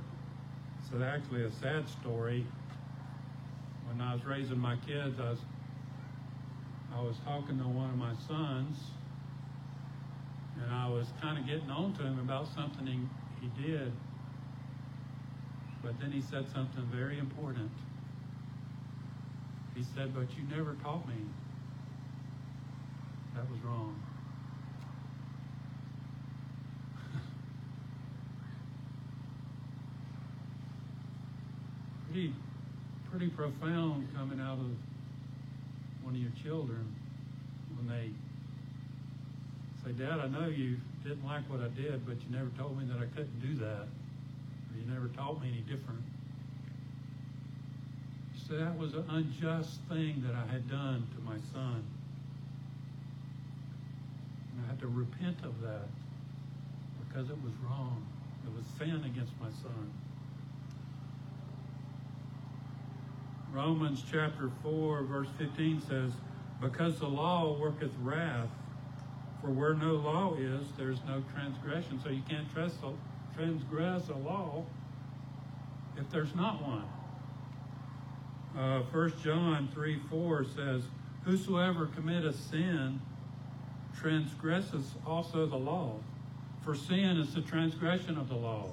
it's 0.79 1.01
actually 1.01 1.43
a 1.43 1.51
sad 1.51 1.87
story. 1.87 2.45
When 3.87 4.01
I 4.01 4.13
was 4.13 4.25
raising 4.25 4.59
my 4.59 4.75
kids, 4.87 5.19
I 5.19 5.29
was, 5.29 5.39
I 6.95 7.01
was 7.01 7.17
talking 7.25 7.57
to 7.57 7.63
one 7.63 7.89
of 7.89 7.97
my 7.97 8.13
sons, 8.27 8.77
and 10.61 10.71
I 10.71 10.87
was 10.87 11.07
kind 11.21 11.39
of 11.39 11.47
getting 11.47 11.69
on 11.71 11.93
to 11.95 12.03
him 12.03 12.19
about 12.19 12.47
something 12.53 12.85
he, 12.85 12.99
he 13.41 13.49
did. 13.67 13.91
But 15.81 15.99
then 15.99 16.11
he 16.11 16.21
said 16.21 16.45
something 16.53 16.83
very 16.93 17.17
important. 17.17 17.71
He 19.75 19.83
said, 19.95 20.13
But 20.13 20.27
you 20.37 20.43
never 20.55 20.75
taught 20.83 21.07
me. 21.07 21.15
That 23.35 23.49
was 23.49 23.59
wrong. 23.61 23.99
pretty, 32.05 32.35
pretty 33.09 33.29
profound 33.29 34.07
coming 34.15 34.39
out 34.39 34.59
of 34.59 34.92
one 36.03 36.15
of 36.15 36.21
your 36.21 36.31
children 36.43 36.95
when 37.75 37.87
they 37.87 38.09
say, 39.83 39.91
Dad, 39.91 40.19
I 40.19 40.27
know 40.27 40.47
you 40.47 40.77
didn't 41.03 41.25
like 41.25 41.43
what 41.49 41.59
I 41.59 41.67
did, 41.69 42.05
but 42.05 42.15
you 42.21 42.35
never 42.35 42.49
told 42.57 42.77
me 42.77 42.85
that 42.85 42.97
I 42.97 43.05
couldn't 43.15 43.39
do 43.41 43.55
that. 43.63 43.87
Or 43.87 44.73
you 44.79 44.85
never 44.87 45.07
taught 45.09 45.41
me 45.41 45.49
any 45.49 45.61
different. 45.61 46.03
So 48.47 48.57
that 48.57 48.77
was 48.77 48.93
an 48.93 49.05
unjust 49.09 49.79
thing 49.89 50.23
that 50.27 50.35
I 50.35 50.45
had 50.51 50.69
done 50.69 51.07
to 51.15 51.21
my 51.21 51.37
son. 51.53 51.83
And 54.51 54.65
I 54.65 54.69
had 54.69 54.79
to 54.81 54.87
repent 54.87 55.37
of 55.43 55.61
that 55.61 55.87
because 57.07 57.29
it 57.29 57.37
was 57.43 57.53
wrong. 57.65 58.05
It 58.45 58.53
was 58.55 58.65
sin 58.77 59.03
against 59.05 59.31
my 59.39 59.49
son. 59.61 59.91
Romans 63.53 64.03
chapter 64.11 64.49
4, 64.63 65.03
verse 65.03 65.27
15 65.37 65.81
says, 65.87 66.11
Because 66.59 66.97
the 66.97 67.07
law 67.07 67.55
worketh 67.59 67.91
wrath, 68.01 68.49
for 69.41 69.51
where 69.51 69.75
no 69.75 69.93
law 69.93 70.33
is, 70.33 70.65
there's 70.75 70.97
no 71.07 71.23
transgression. 71.35 71.99
So 72.03 72.09
you 72.09 72.23
can't 72.27 72.47
transgress 73.35 74.09
a 74.09 74.17
law 74.17 74.65
if 75.97 76.09
there's 76.09 76.33
not 76.33 76.63
one. 76.63 76.85
Uh, 78.57 78.81
1 78.91 79.13
John 79.23 79.69
3 79.71 79.99
4 80.09 80.45
says, 80.55 80.83
Whosoever 81.23 81.85
committeth 81.87 82.39
sin 82.49 82.99
transgresses 83.95 84.95
also 85.05 85.45
the 85.45 85.55
law, 85.57 85.99
for 86.63 86.73
sin 86.73 87.17
is 87.17 87.35
the 87.35 87.41
transgression 87.41 88.17
of 88.17 88.29
the 88.29 88.35
law. 88.35 88.69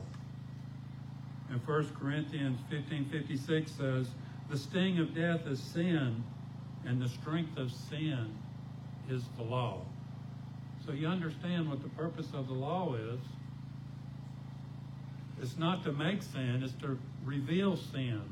And 1.50 1.60
1 1.66 1.96
Corinthians 2.00 2.58
15 2.70 3.10
56 3.10 3.72
says, 3.72 4.06
The 4.50 4.58
sting 4.58 4.98
of 4.98 5.14
death 5.14 5.46
is 5.46 5.60
sin, 5.60 6.24
and 6.84 7.00
the 7.00 7.08
strength 7.08 7.56
of 7.56 7.70
sin 7.70 8.34
is 9.08 9.22
the 9.36 9.44
law. 9.44 9.82
So 10.84 10.92
you 10.92 11.06
understand 11.06 11.68
what 11.68 11.82
the 11.82 11.88
purpose 11.90 12.26
of 12.34 12.48
the 12.48 12.54
law 12.54 12.94
is. 12.94 13.20
It's 15.40 15.56
not 15.56 15.84
to 15.84 15.92
make 15.92 16.22
sin, 16.22 16.62
it's 16.64 16.74
to 16.82 16.98
reveal 17.24 17.76
sin 17.76 18.22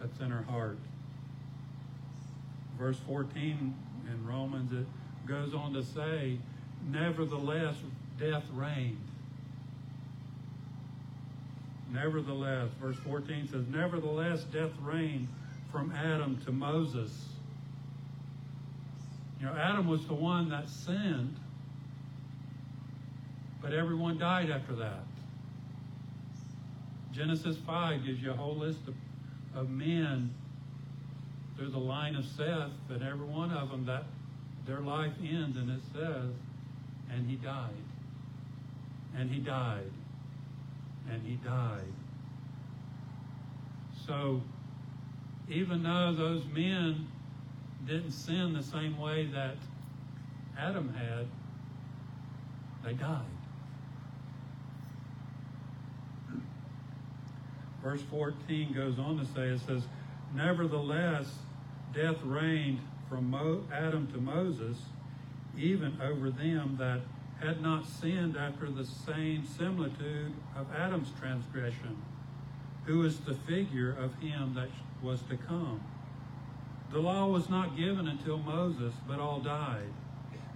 that's 0.00 0.18
in 0.18 0.32
our 0.32 0.42
heart. 0.42 0.78
Verse 2.76 2.98
14 3.06 3.74
in 4.10 4.26
Romans, 4.26 4.72
it 4.72 4.86
goes 5.28 5.54
on 5.54 5.72
to 5.74 5.84
say, 5.84 6.36
Nevertheless, 6.90 7.76
death 8.18 8.42
reigned. 8.52 8.98
Nevertheless, 11.92 12.70
verse 12.80 12.96
14 13.04 13.48
says, 13.48 13.64
Nevertheless, 13.68 14.44
death 14.44 14.70
reigned 14.80 15.28
from 15.70 15.92
Adam 15.92 16.40
to 16.46 16.52
Moses. 16.52 17.26
You 19.38 19.46
know, 19.46 19.54
Adam 19.54 19.86
was 19.86 20.06
the 20.06 20.14
one 20.14 20.48
that 20.50 20.68
sinned, 20.68 21.36
but 23.60 23.72
everyone 23.74 24.18
died 24.18 24.50
after 24.50 24.74
that. 24.76 25.04
Genesis 27.12 27.56
5 27.66 28.06
gives 28.06 28.22
you 28.22 28.30
a 28.30 28.34
whole 28.34 28.56
list 28.56 28.80
of, 28.88 28.94
of 29.54 29.68
men 29.68 30.32
through 31.56 31.70
the 31.70 31.78
line 31.78 32.16
of 32.16 32.24
Seth, 32.24 32.70
and 32.88 33.02
every 33.02 33.26
one 33.26 33.50
of 33.50 33.70
them 33.70 33.84
that 33.84 34.04
their 34.66 34.80
life 34.80 35.12
ends, 35.22 35.58
and 35.58 35.70
it 35.70 35.80
says, 35.92 36.30
and 37.10 37.28
he 37.28 37.36
died. 37.36 37.70
And 39.14 39.30
he 39.30 39.40
died. 39.40 39.90
And 41.10 41.26
he 41.26 41.36
died. 41.36 41.92
So, 44.06 44.40
even 45.48 45.82
though 45.82 46.14
those 46.16 46.44
men 46.46 47.06
didn't 47.86 48.12
sin 48.12 48.52
the 48.52 48.62
same 48.62 48.98
way 48.98 49.26
that 49.26 49.56
Adam 50.58 50.92
had, 50.94 51.26
they 52.84 52.94
died. 52.94 53.22
Verse 57.82 58.02
14 58.10 58.72
goes 58.72 58.98
on 58.98 59.18
to 59.18 59.24
say, 59.34 59.48
it 59.48 59.60
says, 59.66 59.82
Nevertheless, 60.34 61.26
death 61.92 62.16
reigned 62.22 62.80
from 63.08 63.34
Adam 63.72 64.06
to 64.12 64.18
Moses, 64.18 64.78
even 65.58 65.98
over 66.00 66.30
them 66.30 66.76
that 66.78 67.00
had 67.42 67.60
not 67.60 67.86
sinned 67.86 68.36
after 68.36 68.70
the 68.70 68.84
same 68.84 69.44
similitude 69.58 70.32
of 70.56 70.66
Adam's 70.76 71.10
transgression, 71.20 72.00
who 72.84 73.04
is 73.04 73.18
the 73.20 73.34
figure 73.34 73.96
of 73.98 74.14
him 74.20 74.54
that 74.54 74.68
was 75.02 75.22
to 75.22 75.36
come. 75.36 75.80
The 76.92 77.00
law 77.00 77.26
was 77.26 77.48
not 77.48 77.76
given 77.76 78.06
until 78.06 78.38
Moses, 78.38 78.94
but 79.08 79.18
all 79.18 79.40
died. 79.40 79.92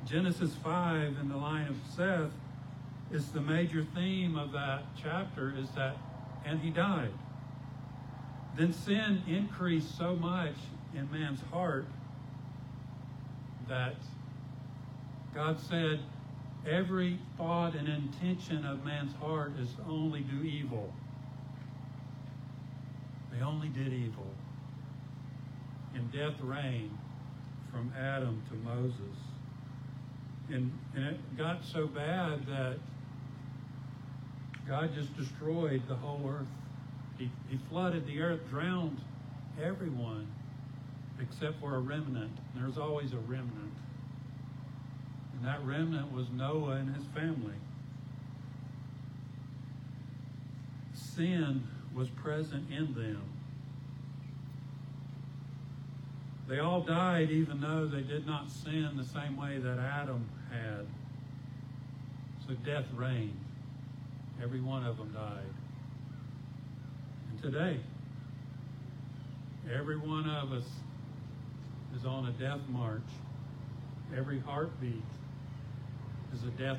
Genesis 0.07 0.55
5 0.63 1.17
in 1.21 1.29
the 1.29 1.37
line 1.37 1.67
of 1.67 1.77
Seth 1.95 2.31
is 3.11 3.31
the 3.31 3.41
major 3.41 3.85
theme 3.95 4.37
of 4.37 4.53
that 4.53 4.85
chapter 5.03 5.55
is 5.59 5.69
that, 5.71 5.97
and 6.45 6.61
he 6.61 6.71
died. 6.71 7.13
Then 8.57 8.73
sin 8.73 9.23
increased 9.27 9.99
so 9.99 10.15
much 10.15 10.55
in 10.95 11.11
man's 11.11 11.41
heart 11.53 11.87
that 13.69 13.97
God 15.35 15.59
said, 15.59 16.01
every 16.67 17.19
thought 17.37 17.75
and 17.75 17.89
intention 17.89 18.65
of 18.67 18.85
man's 18.85 19.15
heart 19.17 19.53
is 19.61 19.69
only 19.89 20.21
do 20.21 20.43
evil. 20.43 20.93
They 23.33 23.45
only 23.45 23.69
did 23.69 23.93
evil. 23.93 24.27
And 25.95 26.11
death 26.13 26.35
reigned 26.41 26.97
from 27.71 27.93
Adam 27.99 28.43
to 28.51 28.57
Moses. 28.57 29.19
And, 30.49 30.73
and 30.95 31.07
it 31.07 31.37
got 31.37 31.65
so 31.65 31.87
bad 31.87 32.47
that 32.47 32.77
God 34.69 34.95
just 34.95 35.17
destroyed 35.17 35.83
the 35.89 35.95
whole 35.95 36.29
earth. 36.29 36.47
He, 37.19 37.31
he 37.49 37.59
flooded 37.71 38.07
the 38.07 38.21
earth, 38.21 38.41
drowned 38.51 39.01
everyone 39.63 40.27
except 41.21 41.61
for 41.61 41.77
a 41.77 41.81
remnant. 41.81 42.33
There's 42.55 42.79
always 42.79 43.13
a 43.13 43.19
remnant. 43.19 43.73
And 45.37 45.47
that 45.47 45.63
remnant 45.65 46.13
was 46.13 46.27
Noah 46.31 46.77
and 46.77 46.95
his 46.95 47.05
family. 47.15 47.55
Sin 50.95 51.63
was 51.95 52.09
present 52.09 52.71
in 52.71 52.95
them. 52.95 53.23
They 56.49 56.61
all 56.61 56.81
died 56.81 57.31
even 57.31 57.61
though 57.61 57.87
they 57.87 58.03
did 58.03 58.27
not 58.27 58.51
sin 58.51 58.91
the 58.97 59.05
same 59.05 59.37
way 59.37 59.59
that 59.59 59.79
Adam 59.79 60.29
had. 60.51 60.87
So 62.47 62.55
death 62.65 62.85
reigned. 62.95 63.37
Every 64.43 64.61
one 64.61 64.85
of 64.87 64.97
them 64.99 65.13
died. 65.13 65.55
And 67.31 67.43
today, 67.43 67.81
every 69.75 69.97
one 69.97 70.29
of 70.29 70.53
us 70.53 70.67
is 71.97 72.05
on 72.05 72.27
a 72.27 72.33
death 72.33 72.61
march. 72.69 73.03
Every 74.17 74.39
heartbeat 74.39 75.03
is 76.37 76.45
a 76.45 76.51
death 76.63 76.79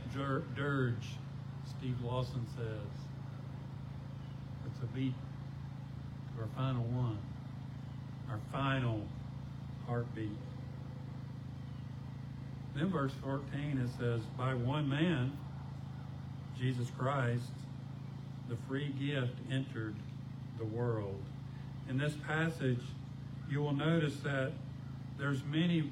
dirge, 0.55 1.15
Steve 1.65 1.95
Lawson 2.03 2.45
says. 2.55 3.05
It's 4.65 4.83
a 4.83 4.85
beat 4.87 5.13
to 6.35 6.41
our 6.41 6.47
final 6.55 6.83
one, 6.83 7.17
our 8.29 8.39
final 8.51 9.01
heartbeat. 9.87 10.37
Then 12.75 12.89
verse 12.89 13.13
14 13.23 13.79
it 13.83 13.99
says, 13.99 14.21
By 14.37 14.53
one 14.53 14.87
man, 14.87 15.35
Jesus 16.59 16.91
Christ, 16.97 17.41
the 18.49 18.57
free 18.67 18.93
gift 18.99 19.33
entered 19.51 19.95
the 20.59 20.65
world. 20.65 21.21
In 21.89 21.97
this 21.97 22.13
passage, 22.27 22.81
you 23.49 23.61
will 23.61 23.73
notice 23.73 24.17
that 24.19 24.51
there's 25.17 25.43
many 25.45 25.89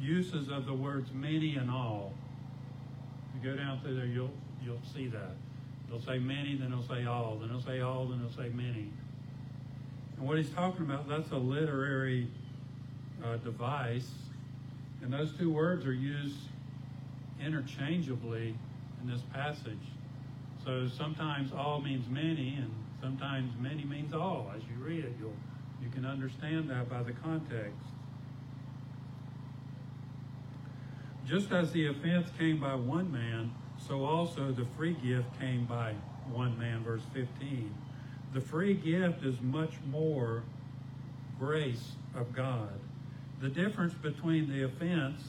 uses 0.00 0.48
of 0.48 0.66
the 0.66 0.74
words 0.74 1.10
many 1.12 1.54
and 1.54 1.70
all. 1.70 2.12
You 3.34 3.50
go 3.50 3.56
down 3.56 3.80
through 3.80 3.96
there, 3.96 4.06
you'll 4.06 4.30
you'll 4.62 4.80
see 4.94 5.08
that. 5.08 5.32
They'll 5.88 6.00
say 6.00 6.18
many, 6.18 6.56
then 6.56 6.70
they'll 6.70 6.82
say 6.88 7.04
all, 7.04 7.36
then 7.36 7.48
they'll 7.50 7.60
say 7.60 7.80
all, 7.80 8.06
then 8.06 8.20
they'll 8.20 8.44
say 8.44 8.50
many. 8.50 8.90
And 10.16 10.26
what 10.26 10.38
he's 10.38 10.50
talking 10.50 10.82
about, 10.82 11.08
that's 11.08 11.30
a 11.30 11.36
literary 11.36 12.28
uh, 13.24 13.36
device. 13.38 14.10
And 15.02 15.12
those 15.12 15.32
two 15.36 15.52
words 15.52 15.84
are 15.84 15.92
used 15.92 16.36
interchangeably 17.44 18.54
in 19.02 19.10
this 19.10 19.20
passage. 19.32 19.76
So 20.64 20.88
sometimes 20.88 21.52
all 21.52 21.80
means 21.80 22.08
many, 22.08 22.54
and 22.56 22.72
sometimes 23.02 23.52
many 23.60 23.84
means 23.84 24.14
all. 24.14 24.50
As 24.56 24.62
you 24.62 24.82
read 24.82 25.04
it, 25.04 25.12
you'll 25.20 25.36
you 25.82 25.90
can 25.90 26.06
understand 26.06 26.70
that 26.70 26.88
by 26.88 27.02
the 27.02 27.12
context. 27.12 27.76
Just 31.26 31.52
as 31.52 31.72
the 31.72 31.86
offense 31.86 32.28
came 32.38 32.60
by 32.60 32.74
one 32.74 33.10
man, 33.10 33.50
so 33.78 34.04
also 34.04 34.52
the 34.52 34.66
free 34.76 34.94
gift 35.02 35.38
came 35.40 35.64
by 35.64 35.94
one 36.30 36.58
man, 36.58 36.84
verse 36.84 37.02
15. 37.14 37.74
The 38.34 38.40
free 38.40 38.74
gift 38.74 39.24
is 39.24 39.40
much 39.40 39.72
more 39.90 40.42
grace 41.38 41.92
of 42.14 42.34
God. 42.34 42.72
The 43.40 43.48
difference 43.48 43.94
between 43.94 44.50
the 44.50 44.64
offense 44.64 45.22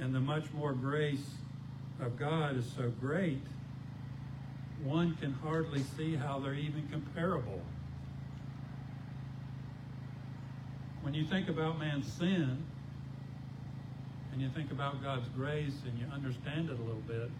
and 0.00 0.14
the 0.14 0.20
much 0.20 0.44
more 0.52 0.72
grace 0.72 1.26
of 2.00 2.16
God 2.16 2.56
is 2.56 2.70
so 2.76 2.90
great, 3.00 3.42
one 4.84 5.16
can 5.16 5.32
hardly 5.32 5.82
see 5.96 6.14
how 6.14 6.38
they're 6.38 6.54
even 6.54 6.86
comparable. 6.88 7.60
When 11.02 11.14
you 11.14 11.24
think 11.24 11.48
about 11.48 11.78
man's 11.78 12.12
sin, 12.12 12.64
and 14.36 14.42
you 14.42 14.50
think 14.50 14.70
about 14.70 15.02
God's 15.02 15.26
grace 15.30 15.72
and 15.86 15.98
you 15.98 16.04
understand 16.12 16.68
it 16.68 16.78
a 16.78 16.82
little 16.82 17.00
bit, 17.08 17.30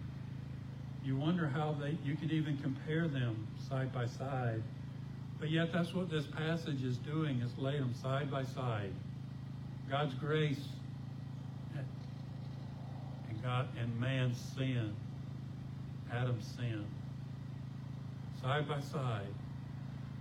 you 1.05 1.15
wonder 1.15 1.47
how 1.47 1.77
they 1.79 1.95
you 2.03 2.15
could 2.15 2.31
even 2.31 2.57
compare 2.57 3.07
them 3.07 3.47
side 3.69 3.93
by 3.93 4.07
side. 4.07 4.63
But 5.39 5.51
yet 5.51 5.71
that's 5.71 5.93
what 5.93 6.09
this 6.09 6.25
passage 6.25 6.83
is 6.83 6.97
doing, 6.97 7.39
is 7.41 7.55
lay 7.59 7.77
them 7.77 7.93
side 8.01 8.31
by 8.31 8.43
side. 8.45 8.91
God's 9.91 10.15
grace 10.15 10.59
and 11.75 13.43
God 13.43 13.67
and 13.79 13.99
man's 13.99 14.39
sin, 14.57 14.91
Adam's 16.11 16.47
sin. 16.57 16.83
Side 18.41 18.67
by 18.67 18.79
side. 18.79 19.27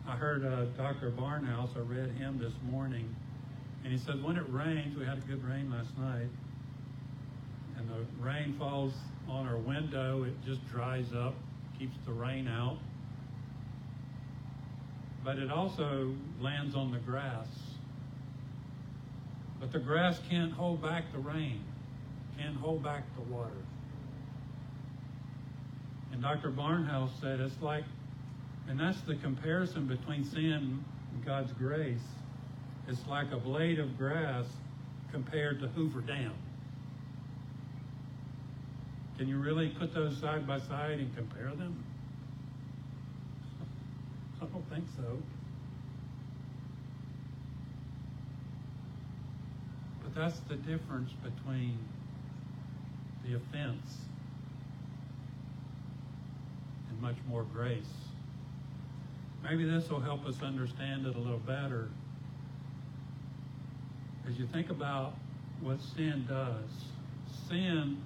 I 0.07 0.15
heard 0.15 0.45
uh, 0.45 0.67
Dr. 0.77 1.11
Barnhouse, 1.11 1.75
I 1.75 1.81
read 1.81 2.11
him 2.19 2.39
this 2.39 2.53
morning, 2.71 3.17
and 3.83 3.91
he 3.91 3.99
said 3.99 4.23
when 4.23 4.37
it 4.37 4.45
rains, 4.51 4.95
we 4.95 5.07
had 5.07 5.17
a 5.17 5.23
good 5.23 5.43
rain 5.43 5.71
last 5.71 5.97
night, 5.97 6.29
the 7.89 8.25
rain 8.25 8.55
falls 8.59 8.93
on 9.29 9.47
our 9.47 9.57
window, 9.57 10.25
it 10.25 10.35
just 10.45 10.67
dries 10.69 11.13
up, 11.15 11.35
keeps 11.79 11.97
the 12.07 12.13
rain 12.13 12.49
out. 12.49 12.79
But 15.25 15.39
it 15.39 15.51
also 15.51 16.15
lands 16.41 16.75
on 16.75 16.93
the 16.93 16.99
grass. 16.99 17.49
But 19.61 19.73
the 19.73 19.79
grass 19.79 20.21
can't 20.29 20.53
hold 20.53 20.83
back 20.83 21.13
the 21.13 21.19
rain, 21.19 21.63
can't 22.39 22.57
hold 22.57 22.83
back 22.83 23.05
the 23.17 23.23
water. 23.35 23.51
And 26.13 26.23
Dr. 26.23 26.51
Barnhouse 26.51 27.11
said 27.21 27.41
it's 27.41 27.61
like, 27.61 27.85
and 28.69 28.79
that's 28.79 29.01
the 29.03 29.17
comparison 29.17 29.87
between 29.87 30.25
sin 30.25 30.85
and 31.13 31.25
God's 31.25 31.53
grace. 31.53 31.99
It's 32.89 33.07
like 33.09 33.33
a 33.33 33.37
blade 33.37 33.79
of 33.79 33.99
grass 33.99 34.47
compared 35.11 35.61
to 35.61 35.69
Hoover 35.69 36.01
Dam. 36.01 36.33
Can 39.19 39.29
you 39.29 39.39
really 39.39 39.71
put 39.71 39.95
those 39.95 40.19
side 40.19 40.47
by 40.47 40.59
side 40.59 40.99
and 40.99 41.15
compare 41.17 41.49
them? 41.49 41.83
I 44.43 44.45
don't 44.45 44.69
think 44.69 44.85
so. 44.95 45.19
But 50.03 50.15
that's 50.15 50.39
the 50.41 50.57
difference 50.57 51.11
between 51.23 51.79
the 53.27 53.37
offense 53.37 53.97
and 56.91 57.01
much 57.01 57.17
more 57.27 57.45
grace. 57.55 57.85
Maybe 59.43 59.65
this 59.65 59.89
will 59.89 60.01
help 60.01 60.27
us 60.27 60.43
understand 60.43 61.07
it 61.07 61.17
a 61.17 61.19
little 61.19 61.39
better. 61.39 61.89
As 64.29 64.39
you 64.39 64.47
think 64.47 64.69
about 64.71 65.15
what 65.63 65.81
sin 65.97 66.27
does, 66.29 66.69
sin 67.49 68.03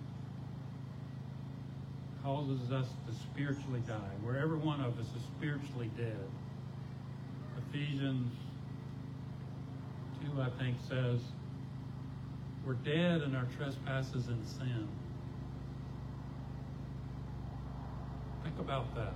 causes 2.23 2.71
us 2.71 2.87
to 3.07 3.15
spiritually 3.15 3.83
die, 3.87 4.15
where 4.23 4.39
every 4.39 4.59
one 4.59 4.81
of 4.81 4.99
us 4.99 5.07
is 5.17 5.23
spiritually 5.37 5.91
dead. 5.97 6.29
Ephesians 7.69 8.33
2, 10.35 10.41
I 10.41 10.51
think, 10.59 10.77
says, 10.89 11.21
We're 12.67 12.75
dead 12.75 13.23
in 13.23 13.35
our 13.35 13.47
trespasses 13.57 14.29
and 14.29 14.47
sin. 14.47 14.89
Think 18.43 18.59
about 18.59 18.95
that. 18.95 19.15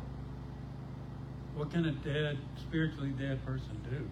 What 1.57 1.71
can 1.71 1.85
a 1.85 1.93
dead, 1.93 2.38
spiritually 2.57 3.12
dead 3.19 3.45
person 3.47 3.81
do? 3.88 4.09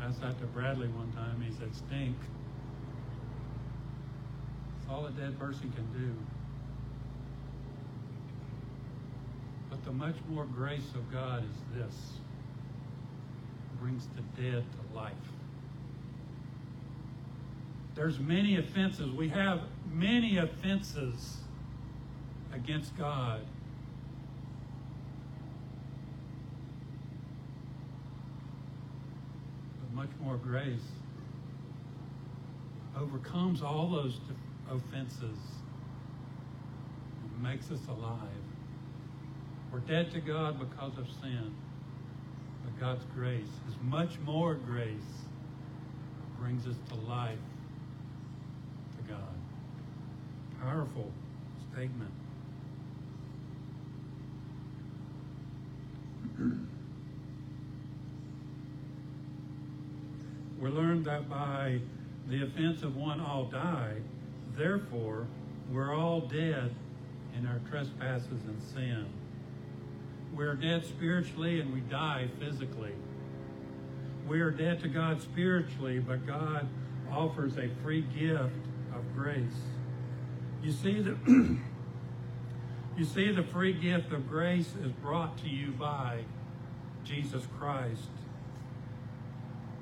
I 0.00 0.06
asked 0.06 0.20
that 0.20 0.38
to 0.40 0.46
Bradley 0.46 0.88
one 0.88 1.12
time. 1.12 1.40
He 1.40 1.52
said, 1.58 1.74
stink. 1.74 2.16
All 4.90 5.06
a 5.06 5.10
dead 5.10 5.38
person 5.38 5.72
can 5.72 5.86
do. 5.92 6.14
But 9.70 9.84
the 9.84 9.92
much 9.92 10.16
more 10.28 10.44
grace 10.44 10.90
of 10.94 11.10
God 11.12 11.44
is 11.44 11.78
this. 11.78 12.12
Brings 13.80 14.08
the 14.16 14.42
dead 14.42 14.64
to 14.64 14.96
life. 14.96 15.12
There's 17.94 18.18
many 18.18 18.58
offenses. 18.58 19.10
We 19.10 19.28
have 19.30 19.60
many 19.92 20.36
offenses 20.36 21.38
against 22.52 22.96
God. 22.96 23.40
But 29.80 29.94
much 29.94 30.10
more 30.22 30.36
grace 30.36 30.80
overcomes 32.98 33.62
all 33.62 33.88
those 33.88 34.18
offenses 34.70 35.38
and 37.22 37.42
makes 37.42 37.70
us 37.70 37.80
alive. 37.88 38.45
We're 39.76 39.82
dead 39.82 40.10
to 40.12 40.20
God 40.20 40.58
because 40.58 40.96
of 40.96 41.06
sin. 41.20 41.54
But 42.64 42.80
God's 42.80 43.04
grace 43.14 43.42
is 43.68 43.74
much 43.82 44.18
more 44.24 44.54
grace 44.54 45.26
brings 46.40 46.66
us 46.66 46.76
to 46.88 46.94
life 46.94 47.36
to 48.96 49.02
God. 49.12 49.34
Powerful 50.62 51.12
statement. 51.70 52.10
we 60.58 60.70
learned 60.70 61.04
that 61.04 61.28
by 61.28 61.80
the 62.28 62.44
offense 62.44 62.82
of 62.82 62.96
one 62.96 63.20
all 63.20 63.44
die, 63.44 63.96
therefore 64.56 65.26
we're 65.70 65.94
all 65.94 66.22
dead 66.22 66.74
in 67.38 67.46
our 67.46 67.60
trespasses 67.68 68.40
and 68.48 68.62
sin. 68.74 69.06
We're 70.36 70.54
dead 70.54 70.84
spiritually 70.84 71.60
and 71.60 71.72
we 71.72 71.80
die 71.80 72.28
physically. 72.38 72.92
We 74.28 74.40
are 74.40 74.50
dead 74.50 74.80
to 74.82 74.88
God 74.88 75.22
spiritually, 75.22 75.98
but 75.98 76.26
God 76.26 76.68
offers 77.10 77.56
a 77.56 77.70
free 77.82 78.02
gift 78.02 78.52
of 78.94 79.14
grace. 79.14 79.62
You 80.62 80.72
see 80.72 81.00
the 81.00 81.16
you 82.98 83.04
see 83.04 83.32
the 83.32 83.44
free 83.44 83.72
gift 83.72 84.12
of 84.12 84.28
grace 84.28 84.74
is 84.84 84.92
brought 85.00 85.38
to 85.38 85.48
you 85.48 85.70
by 85.70 86.24
Jesus 87.02 87.44
Christ. 87.58 88.10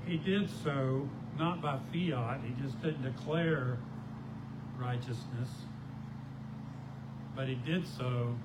He 0.06 0.18
did 0.18 0.48
so 0.62 1.08
not 1.36 1.60
by 1.60 1.78
fiat, 1.92 2.40
he 2.44 2.62
just 2.62 2.80
didn't 2.80 3.02
declare 3.02 3.78
righteousness, 4.78 5.48
but 7.34 7.48
he 7.48 7.56
did 7.56 7.86
so 7.88 8.36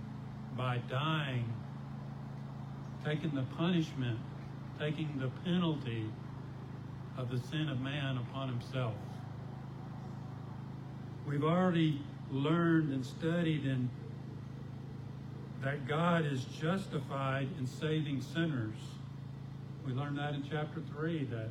by 0.58 0.80
dying, 0.90 1.54
taking 3.06 3.34
the 3.36 3.44
punishment, 3.58 4.20
taking 4.80 5.10
the 5.20 5.30
penalty 5.50 6.06
of 7.18 7.30
the 7.30 7.40
sin 7.48 7.70
of 7.70 7.80
man 7.82 8.18
upon 8.18 8.50
himself. 8.50 8.94
We've 11.28 11.44
already 11.44 12.02
learned 12.32 12.94
and 12.94 13.06
studied 13.06 13.66
and 13.66 13.90
that 15.62 15.88
God 15.88 16.26
is 16.26 16.46
justified 16.46 17.50
in 17.60 17.68
saving 17.68 18.22
sinners. 18.22 18.78
We 19.86 19.94
learned 19.94 20.18
that 20.18 20.34
in 20.34 20.44
chapter 20.50 20.82
3 20.96 21.26
that 21.26 21.50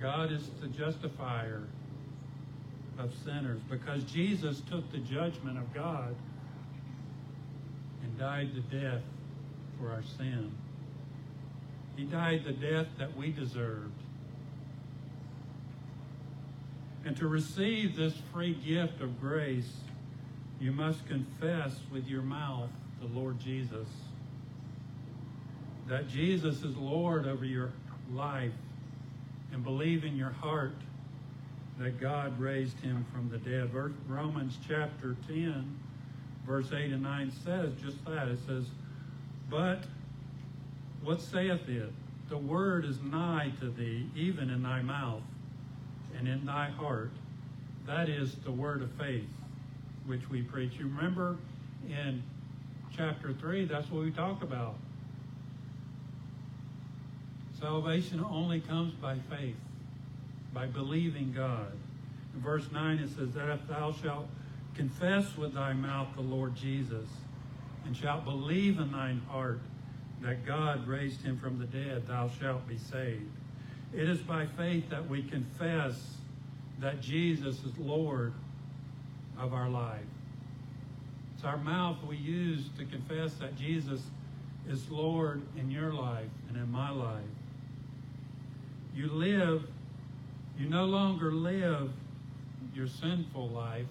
God 0.00 0.30
is 0.30 0.48
the 0.60 0.68
justifier 0.68 1.62
of 2.98 3.12
sinners 3.24 3.60
because 3.68 4.04
Jesus 4.04 4.62
took 4.70 4.90
the 4.92 4.98
judgment 4.98 5.58
of 5.58 5.72
God 5.74 6.14
and 8.02 8.18
died 8.18 8.50
the 8.54 8.76
death 8.76 9.02
for 9.80 9.90
our 9.90 10.02
sin. 10.02 10.52
He 11.96 12.04
died 12.04 12.44
the 12.44 12.52
death 12.52 12.86
that 12.98 13.16
we 13.16 13.30
deserved. 13.30 13.92
And 17.04 17.16
to 17.16 17.26
receive 17.26 17.96
this 17.96 18.14
free 18.32 18.54
gift 18.54 19.00
of 19.00 19.20
grace, 19.20 19.72
you 20.60 20.72
must 20.72 21.06
confess 21.06 21.80
with 21.92 22.06
your 22.06 22.22
mouth 22.22 22.70
the 23.00 23.08
Lord 23.08 23.40
Jesus. 23.40 23.88
That 25.88 26.08
Jesus 26.08 26.62
is 26.62 26.76
Lord 26.76 27.26
over 27.26 27.44
your 27.44 27.72
life 28.12 28.52
and 29.52 29.64
believe 29.64 30.04
in 30.04 30.16
your 30.16 30.30
heart 30.30 30.74
that 31.78 32.00
God 32.00 32.38
raised 32.38 32.78
him 32.80 33.04
from 33.12 33.28
the 33.28 33.38
dead. 33.38 33.70
Romans 34.08 34.58
chapter 34.66 35.16
10, 35.26 35.78
verse 36.46 36.70
8 36.72 36.92
and 36.92 37.02
9 37.02 37.32
says 37.44 37.72
just 37.82 38.04
that. 38.04 38.28
It 38.28 38.38
says, 38.46 38.66
But 39.50 39.84
what 41.02 41.20
saith 41.20 41.68
it? 41.68 41.92
The 42.28 42.38
word 42.38 42.84
is 42.84 43.00
nigh 43.02 43.52
to 43.60 43.70
thee, 43.70 44.08
even 44.16 44.50
in 44.50 44.62
thy 44.62 44.82
mouth 44.82 45.22
and 46.16 46.28
in 46.28 46.46
thy 46.46 46.70
heart. 46.70 47.10
That 47.86 48.08
is 48.08 48.36
the 48.44 48.52
word 48.52 48.82
of 48.82 48.90
faith 48.92 49.28
which 50.06 50.28
we 50.30 50.42
preach. 50.42 50.74
You 50.78 50.86
remember 50.86 51.36
in 51.88 52.22
chapter 52.96 53.32
3, 53.32 53.64
that's 53.66 53.90
what 53.90 54.04
we 54.04 54.10
talk 54.10 54.42
about. 54.42 54.76
Salvation 57.60 58.24
only 58.28 58.60
comes 58.60 58.92
by 58.94 59.18
faith, 59.30 59.56
by 60.52 60.66
believing 60.66 61.32
God. 61.32 61.72
In 62.34 62.40
verse 62.40 62.66
9 62.72 62.98
it 62.98 63.10
says, 63.16 63.30
That 63.32 63.50
if 63.50 63.66
thou 63.68 63.92
shalt 63.92 64.26
confess 64.74 65.36
with 65.36 65.54
thy 65.54 65.72
mouth 65.72 66.08
the 66.16 66.22
Lord 66.22 66.56
Jesus, 66.56 67.06
and 67.84 67.96
shalt 67.96 68.24
believe 68.24 68.78
in 68.78 68.92
thine 68.92 69.20
heart 69.28 69.60
that 70.22 70.46
God 70.46 70.86
raised 70.86 71.22
him 71.22 71.38
from 71.38 71.58
the 71.58 71.66
dead, 71.66 72.06
thou 72.06 72.28
shalt 72.40 72.66
be 72.68 72.78
saved. 72.78 73.30
It 73.92 74.08
is 74.08 74.18
by 74.20 74.46
faith 74.46 74.88
that 74.90 75.08
we 75.08 75.22
confess 75.22 76.16
that 76.78 77.00
Jesus 77.00 77.62
is 77.64 77.76
Lord 77.78 78.32
of 79.38 79.52
our 79.52 79.68
life. 79.68 80.00
It's 81.34 81.44
our 81.44 81.56
mouth 81.56 81.96
we 82.08 82.16
use 82.16 82.68
to 82.78 82.84
confess 82.84 83.34
that 83.34 83.56
Jesus 83.56 84.00
is 84.68 84.88
Lord 84.88 85.42
in 85.56 85.70
your 85.70 85.92
life 85.92 86.30
and 86.48 86.56
in 86.56 86.70
my 86.70 86.90
life. 86.90 87.24
You 88.94 89.08
live, 89.08 89.64
you 90.58 90.68
no 90.68 90.84
longer 90.84 91.32
live 91.32 91.90
your 92.74 92.86
sinful 92.86 93.48
life, 93.48 93.86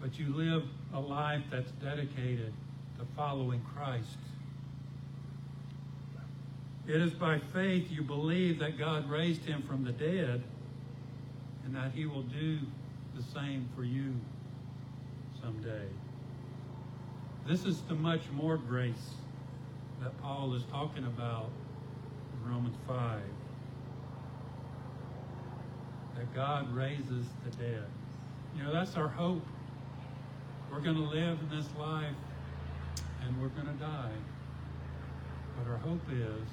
but 0.00 0.18
you 0.18 0.34
live 0.34 0.64
a 0.94 1.00
life 1.00 1.42
that's 1.50 1.70
dedicated 1.72 2.52
to 3.00 3.06
following 3.16 3.62
Christ. 3.74 4.18
It 6.86 6.96
is 6.96 7.12
by 7.12 7.38
faith 7.38 7.90
you 7.90 8.02
believe 8.02 8.58
that 8.58 8.78
God 8.78 9.08
raised 9.08 9.44
him 9.44 9.62
from 9.62 9.84
the 9.84 9.92
dead 9.92 10.42
and 11.64 11.74
that 11.74 11.92
he 11.92 12.04
will 12.04 12.22
do 12.22 12.58
the 13.16 13.22
same 13.22 13.66
for 13.74 13.84
you 13.84 14.14
someday. 15.40 15.86
This 17.46 17.64
is 17.64 17.80
the 17.82 17.94
much 17.94 18.20
more 18.32 18.58
grace 18.58 19.14
that 20.02 20.20
Paul 20.20 20.54
is 20.54 20.64
talking 20.64 21.04
about 21.04 21.48
in 22.34 22.50
Romans 22.52 22.76
5. 22.86 23.20
That 26.16 26.34
God 26.34 26.70
raises 26.74 27.24
the 27.44 27.50
dead. 27.56 27.86
You 28.56 28.64
know, 28.64 28.72
that's 28.72 28.96
our 28.96 29.08
hope. 29.08 29.46
We're 30.70 30.80
going 30.80 30.96
to 30.96 31.02
live 31.02 31.38
in 31.40 31.56
this 31.56 31.68
life 31.78 32.14
and 33.22 33.40
we're 33.40 33.48
going 33.48 33.66
to 33.66 33.84
die. 33.84 34.12
But 35.56 35.70
our 35.70 35.78
hope 35.78 36.02
is 36.12 36.48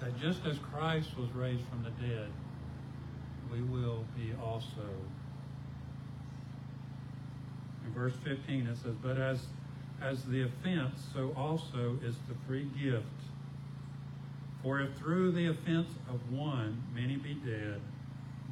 that 0.00 0.18
just 0.20 0.44
as 0.46 0.58
Christ 0.58 1.16
was 1.16 1.30
raised 1.32 1.64
from 1.68 1.82
the 1.82 1.90
dead, 2.06 2.28
we 3.52 3.62
will 3.62 4.04
be 4.16 4.32
also. 4.42 4.88
In 7.86 7.92
verse 7.92 8.14
15 8.24 8.66
it 8.66 8.76
says, 8.76 8.94
But 9.02 9.18
as 9.18 9.46
as 10.02 10.22
the 10.24 10.42
offense, 10.42 11.00
so 11.14 11.32
also 11.36 11.98
is 12.04 12.16
the 12.28 12.34
free 12.46 12.68
gift. 12.80 13.06
For 14.62 14.80
if 14.80 14.94
through 14.96 15.32
the 15.32 15.46
offense 15.46 15.88
of 16.08 16.32
one 16.32 16.82
many 16.94 17.16
be 17.16 17.34
dead, 17.34 17.80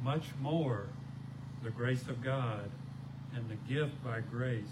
much 0.01 0.25
more 0.41 0.85
the 1.63 1.69
grace 1.69 2.07
of 2.07 2.23
God 2.23 2.69
and 3.35 3.49
the 3.49 3.73
gift 3.73 4.03
by 4.03 4.21
grace, 4.21 4.63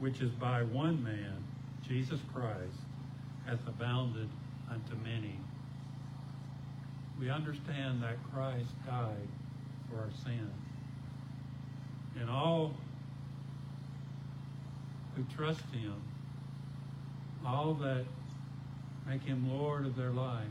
which 0.00 0.20
is 0.20 0.30
by 0.30 0.62
one 0.62 1.02
man, 1.02 1.44
Jesus 1.88 2.20
Christ, 2.32 2.80
hath 3.46 3.66
abounded 3.66 4.28
unto 4.70 4.94
many. 5.02 5.38
We 7.18 7.30
understand 7.30 8.02
that 8.02 8.16
Christ 8.32 8.70
died 8.86 9.28
for 9.90 9.98
our 9.98 10.10
sin. 10.24 10.50
And 12.20 12.30
all 12.30 12.74
who 15.16 15.24
trust 15.34 15.64
him, 15.72 15.94
all 17.44 17.74
that 17.74 18.04
make 19.06 19.22
him 19.22 19.50
Lord 19.50 19.84
of 19.84 19.96
their 19.96 20.10
life, 20.10 20.46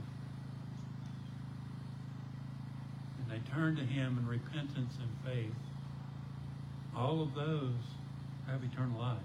and 3.19 3.31
they 3.31 3.49
turn 3.51 3.75
to 3.77 3.83
him 3.83 4.17
in 4.17 4.27
repentance 4.27 4.93
and 5.01 5.33
faith, 5.33 5.53
all 6.95 7.21
of 7.21 7.33
those 7.33 7.73
have 8.47 8.61
eternal 8.63 8.99
life. 8.99 9.17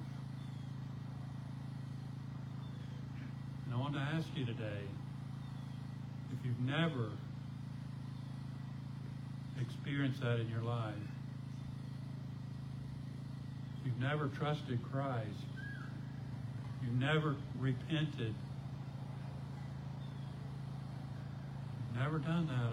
And 3.66 3.66
I 3.77 3.79
want 3.79 3.93
to 3.93 4.01
ask 4.01 4.27
you 4.35 4.47
today, 4.47 4.85
if 6.33 6.47
you've 6.47 6.61
never 6.61 7.11
experienced 9.61 10.23
that 10.23 10.41
in 10.41 10.49
your 10.49 10.63
life, 10.63 10.95
if 13.79 13.87
you've 13.87 14.01
never 14.01 14.29
trusted 14.29 14.81
Christ, 14.91 15.29
you've 16.83 16.99
never 16.99 17.37
repented, 17.59 18.35
you've 21.83 22.01
never 22.01 22.19
done 22.19 22.47
that, 22.47 22.73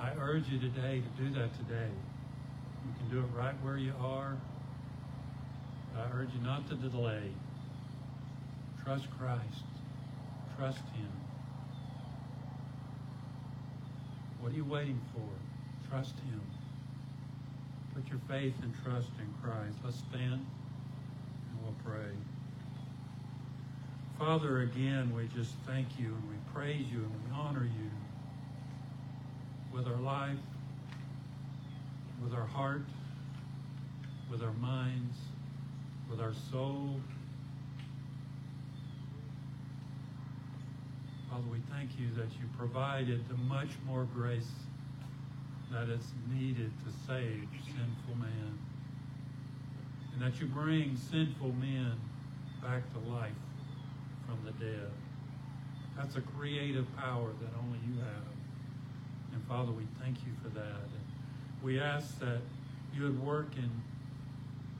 I, 0.00 0.10
I 0.10 0.14
urge 0.20 0.48
you 0.48 0.58
today 0.58 1.00
to 1.00 1.22
do 1.22 1.32
that 1.34 1.54
today. 1.58 1.90
You 2.84 2.92
can 2.98 3.08
do 3.08 3.20
it 3.20 3.38
right 3.38 3.54
where 3.62 3.78
you 3.78 3.92
are. 4.00 4.36
I 5.96 6.18
urge 6.18 6.30
you 6.34 6.40
not 6.42 6.68
to 6.70 6.74
delay. 6.74 7.30
Trust 8.84 9.06
Christ. 9.16 9.73
Trust 10.56 10.78
Him. 10.94 11.10
What 14.40 14.52
are 14.52 14.56
you 14.56 14.64
waiting 14.64 15.00
for? 15.12 15.88
Trust 15.90 16.14
Him. 16.20 16.40
Put 17.94 18.08
your 18.08 18.20
faith 18.28 18.54
and 18.62 18.72
trust 18.84 19.08
in 19.18 19.32
Christ. 19.42 19.76
Let's 19.84 19.98
stand 19.98 20.32
and 20.32 21.62
we'll 21.62 21.74
pray. 21.84 22.12
Father, 24.18 24.62
again, 24.62 25.12
we 25.14 25.28
just 25.34 25.54
thank 25.66 25.98
you 25.98 26.06
and 26.06 26.28
we 26.28 26.36
praise 26.52 26.86
you 26.90 26.98
and 26.98 27.10
we 27.10 27.36
honor 27.36 27.64
you 27.64 27.90
with 29.72 29.88
our 29.88 30.00
life, 30.00 30.38
with 32.22 32.32
our 32.32 32.46
heart, 32.46 32.84
with 34.30 34.42
our 34.42 34.52
minds, 34.54 35.16
with 36.08 36.20
our 36.20 36.34
soul. 36.52 37.00
Father, 41.34 41.48
we 41.50 41.58
thank 41.76 41.98
you 41.98 42.14
that 42.14 42.30
you 42.38 42.46
provided 42.56 43.28
the 43.28 43.34
much 43.34 43.70
more 43.88 44.06
grace 44.14 44.52
that 45.72 45.88
is 45.88 46.04
needed 46.32 46.70
to 46.86 46.92
save 47.08 47.48
sinful 47.64 48.14
man. 48.20 48.56
And 50.12 50.22
that 50.22 50.40
you 50.40 50.46
bring 50.46 50.96
sinful 50.96 51.50
men 51.54 51.94
back 52.62 52.82
to 52.92 53.10
life 53.10 53.32
from 54.24 54.38
the 54.44 54.52
dead. 54.64 54.88
That's 55.96 56.14
a 56.14 56.20
creative 56.20 56.86
power 56.96 57.30
that 57.40 57.50
only 57.58 57.80
you 57.84 57.98
have. 57.98 58.32
And 59.32 59.42
Father, 59.48 59.72
we 59.72 59.88
thank 60.00 60.18
you 60.18 60.32
for 60.40 60.50
that. 60.50 60.84
And 60.84 61.64
we 61.64 61.80
ask 61.80 62.16
that 62.20 62.42
you 62.94 63.02
would 63.02 63.20
work 63.20 63.48
in 63.56 63.70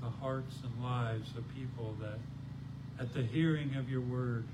the 0.01 0.09
hearts 0.09 0.55
and 0.63 0.85
lives 0.85 1.31
of 1.37 1.43
people 1.53 1.97
that 2.01 2.21
at 3.01 3.13
the 3.13 3.23
hearing 3.23 3.75
of 3.75 3.91
your 3.91 4.03
word, 4.03 4.45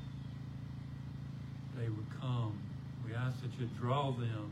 they 1.77 1.89
would 1.89 2.07
come. 2.21 2.59
We 3.07 3.15
ask 3.15 3.41
that 3.43 3.51
you 3.59 3.69
draw 3.79 4.13
them, 4.13 4.51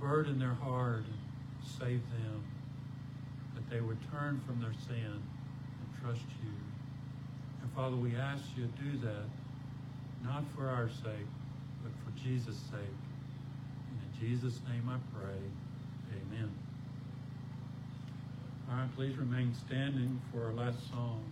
burden 0.00 0.38
their 0.38 0.54
heart, 0.54 1.04
and 1.04 1.68
save 1.78 2.02
them, 2.10 2.44
that 3.54 3.68
they 3.70 3.80
would 3.80 3.98
turn 4.10 4.40
from 4.46 4.60
their 4.60 4.74
sin 4.86 5.12
and 5.12 6.02
trust 6.02 6.26
you. 6.42 6.50
And 7.62 7.72
Father, 7.72 7.96
we 7.96 8.16
ask 8.16 8.44
you 8.56 8.66
to 8.66 8.82
do 8.82 8.98
that, 9.06 9.26
not 10.24 10.44
for 10.56 10.68
our 10.68 10.88
sake, 10.88 11.28
but 11.82 11.92
for 12.04 12.18
Jesus' 12.18 12.56
sake. 12.70 12.98
And 13.90 14.00
in 14.00 14.28
Jesus' 14.28 14.60
name 14.68 14.88
I 14.88 14.98
pray. 15.18 15.38
Amen. 16.12 16.50
All 18.70 18.76
right, 18.76 18.96
please 18.96 19.16
remain 19.16 19.54
standing 19.66 20.20
for 20.32 20.46
our 20.46 20.52
last 20.52 20.88
song. 20.90 21.24